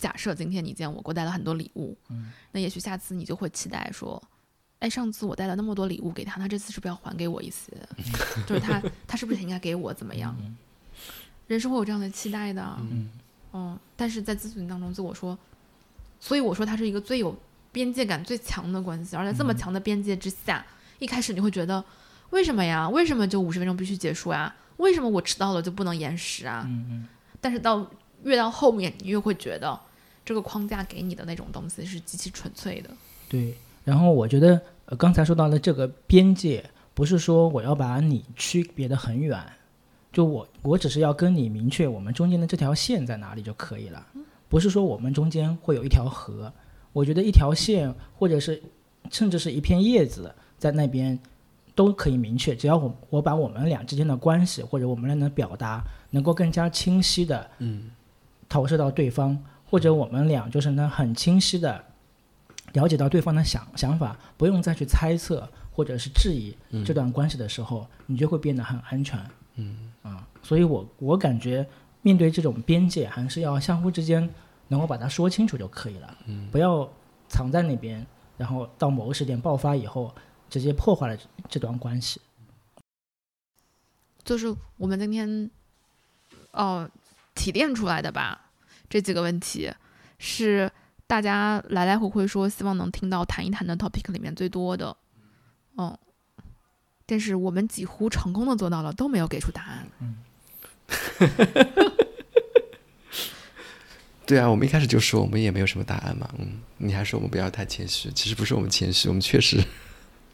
[0.00, 4.20] 假设今天你见我，给我带了很多礼物，嗯，那也许下次你就会期待说，
[4.78, 7.70] 哎，上次我带了那么多礼物给他，他这次是不是要还给我一些？
[8.46, 10.34] 就是他他是不是也应该给我怎么样？
[11.46, 13.10] 人是会有这样的期待的，嗯
[13.52, 15.38] 嗯，但是在咨询当中，就我说，
[16.18, 17.36] 所以我说他是一个最有
[17.70, 20.64] 边界感最强的关系，而在这么强的边界之下，
[20.98, 21.84] 一开始你会觉得，
[22.30, 22.88] 为什么呀？
[22.88, 24.54] 为什么就五十分钟必须结束呀？
[24.78, 26.64] 为什么我迟到了就不能延时啊？
[26.66, 27.86] 嗯嗯，但是到
[28.22, 29.78] 越到后面，你越会觉得
[30.30, 32.90] 这个框架给你的那种东西是极其纯粹的。
[33.28, 33.52] 对。
[33.84, 36.64] 然后我觉得，呃，刚才说到的这个边界，
[36.94, 39.44] 不是说我要把你区别的很远，
[40.12, 44.06] 就我我只是要跟你明确我们中间的这条线在哪里就可以了，
[44.48, 46.52] 不是说我们中间会有一条河。
[46.92, 48.62] 我觉得一条线，或者是
[49.10, 51.18] 甚至是一片叶子在那边
[51.74, 57.90] 都可以明确，只要我我把我们俩之间的关系或者我们俩的表达能够更加清晰的嗯
[58.48, 59.36] 投射到对方，
[59.70, 61.84] 或者我们俩就是能很清晰的
[62.72, 70.26] 了解到对方的想想法，不用再去猜测或者是质疑嗯这段关系的时候，你就会变得很安全嗯啊。
[70.42, 71.64] 所以我我感觉
[72.02, 74.28] 面对这种边界，还是要相互之间
[74.68, 76.90] 能够把它说清楚就可以了，嗯不要
[77.28, 78.04] 藏在那边，
[78.36, 80.12] 然后到某个时点爆发以后，
[80.48, 82.20] 直接破坏了这这段关系。
[84.24, 85.50] 就是我们今天，
[86.50, 86.88] 呃，
[87.34, 88.49] 提炼出来的吧，
[88.90, 89.72] 这几个问题
[90.18, 90.70] 是
[91.06, 94.94] 大家来来回回说希望能听到谈一谈的 topic 里面最多的，
[95.78, 95.96] 嗯，
[97.06, 99.86] 但是我们几乎成功的做到了，都没有给出答案。
[100.00, 100.16] 嗯
[104.26, 109.64] 对啊，我们一开始就说我们也没有什么答案嘛，嗯，你还说我们不要太谦虚，其实不是我们谦虚，我们确实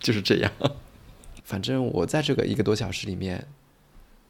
[0.00, 0.52] 就是这样。
[1.44, 3.46] 反正我在这个一个多小时里面，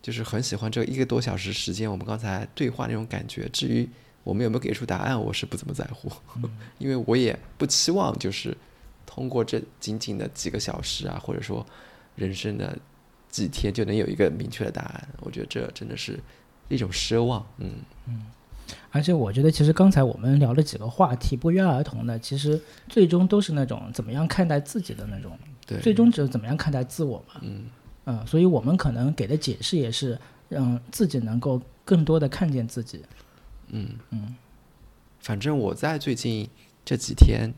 [0.02, 3.48] 就是很喜欢这个一个多小时时间我们刚才对话那种感觉。
[3.48, 3.88] 至于
[4.26, 6.10] 我们有没有给出答案，我是不怎么在乎，
[6.78, 8.56] 因为我也不期望就是
[9.06, 11.64] 通过这仅仅的几个小时啊，或者说
[12.16, 12.76] 人生的
[13.28, 15.08] 几天就能有一个明确的答案。
[15.20, 16.18] 我觉得这真的是
[16.68, 17.46] 一种奢望。
[17.58, 17.70] 嗯
[18.08, 18.26] 嗯
[18.90, 27.40] 而且我觉得，其实刚才我们聊了几个话题，不约而同的，其实最终都是那种怎么样看待自己的那种，对，最终只是怎么样看待自我嘛。
[27.42, 27.66] 嗯
[28.06, 30.18] 嗯，所以我们可能给的解释也是
[30.48, 33.00] 让自己能够更多的看见自己。
[33.68, 34.34] 嗯嗯，
[35.20, 36.48] 反正我在最近
[36.84, 37.52] 这几天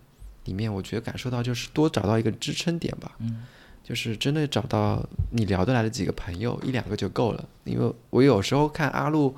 [0.45, 3.13] 里面，我觉得感受到就是多找到一个支撑点吧。
[3.19, 3.45] 嗯，
[3.85, 7.49] 就是真的找到你聊得来的几个朋友，一两个就够了。
[7.65, 9.35] 因为我有时候看阿路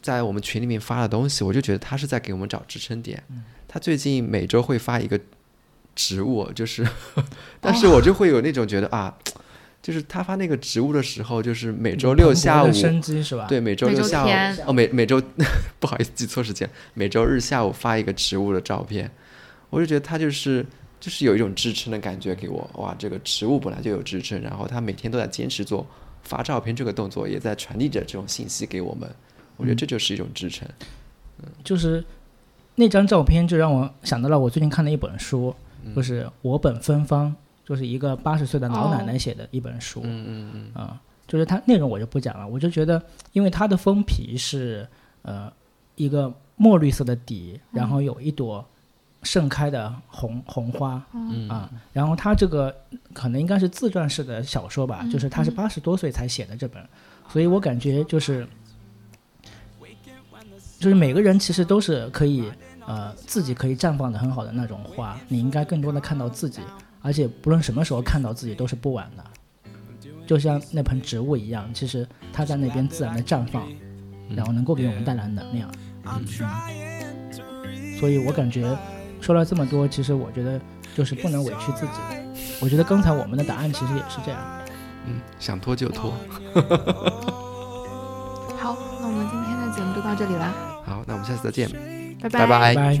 [0.00, 3.22] 在我们群里面发的东西，我就觉得他是在给我们找支撑点。
[3.68, 5.20] 他最近每周会发一个
[5.94, 6.86] 植物，就是，
[7.60, 9.16] 但是我就会有那种觉得啊，
[9.86, 13.46] 就是他发那个植物的时候，就是每周六下午生机是吧？
[13.48, 14.28] 对，每周六下午
[14.66, 15.22] 哦，每每周
[15.78, 19.08] 不好意思记错时间，每周日下午发一个植物的照片，
[19.70, 20.66] 我就觉得他就是
[20.98, 22.68] 就是有一种支撑的感觉给我。
[22.74, 25.86] 哇，这个植物本来就有支撑，然后他每天都在坚持做
[26.24, 29.08] 发照片这个动作，也在传递着这种信息给我们。
[29.56, 30.68] 我觉得这就是一种支撑。
[31.40, 32.04] 嗯就是
[32.74, 37.30] 那张照片就让我想到了我最近看的一本书，嗯就是《我本芬芳》，
[37.66, 40.00] 就是一个八十岁的老奶奶写的一本书。
[40.04, 40.82] 嗯嗯嗯。
[40.82, 43.02] 啊、就是它内容我就不讲了，我就觉得，
[43.32, 44.88] 因为它的封皮是
[45.22, 45.52] 呃
[45.96, 48.64] 一个墨绿色的底，然后有一朵
[49.22, 52.72] 盛开的红红花嗯啊，然后它这个
[53.12, 56.80] 可能应该是自传式的小说吧，就是他是八十多岁才写的这本，
[57.28, 58.46] 所以我感觉就是
[60.78, 62.48] 就是每个人其实都是可以
[62.86, 66.60] 呃自己可以绽放的很好的那种花，你应该更多的看到自己，
[67.06, 69.24] 而且不论什么时候看到自己都是不晚的。
[70.26, 73.64] 就像那盆植物一样，其实它在那边自然的绽放，
[74.34, 75.70] 然后能够给我们带来能量。
[76.04, 76.24] 嗯
[77.98, 78.76] 所以我感觉
[79.20, 80.60] 说了这么多，其实我觉得
[80.96, 81.92] 就是不能委屈自己。
[82.60, 84.40] 我觉得刚才我们的答案其实也是这样。
[85.06, 86.10] 嗯，想拖就拖。
[88.58, 90.52] 好，那我们今天的节目就到这里啦，
[90.84, 91.70] 好，那我们下次再见，
[92.20, 92.74] 拜拜拜。
[92.74, 93.00] 拜。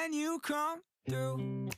[0.00, 1.70] when you come through.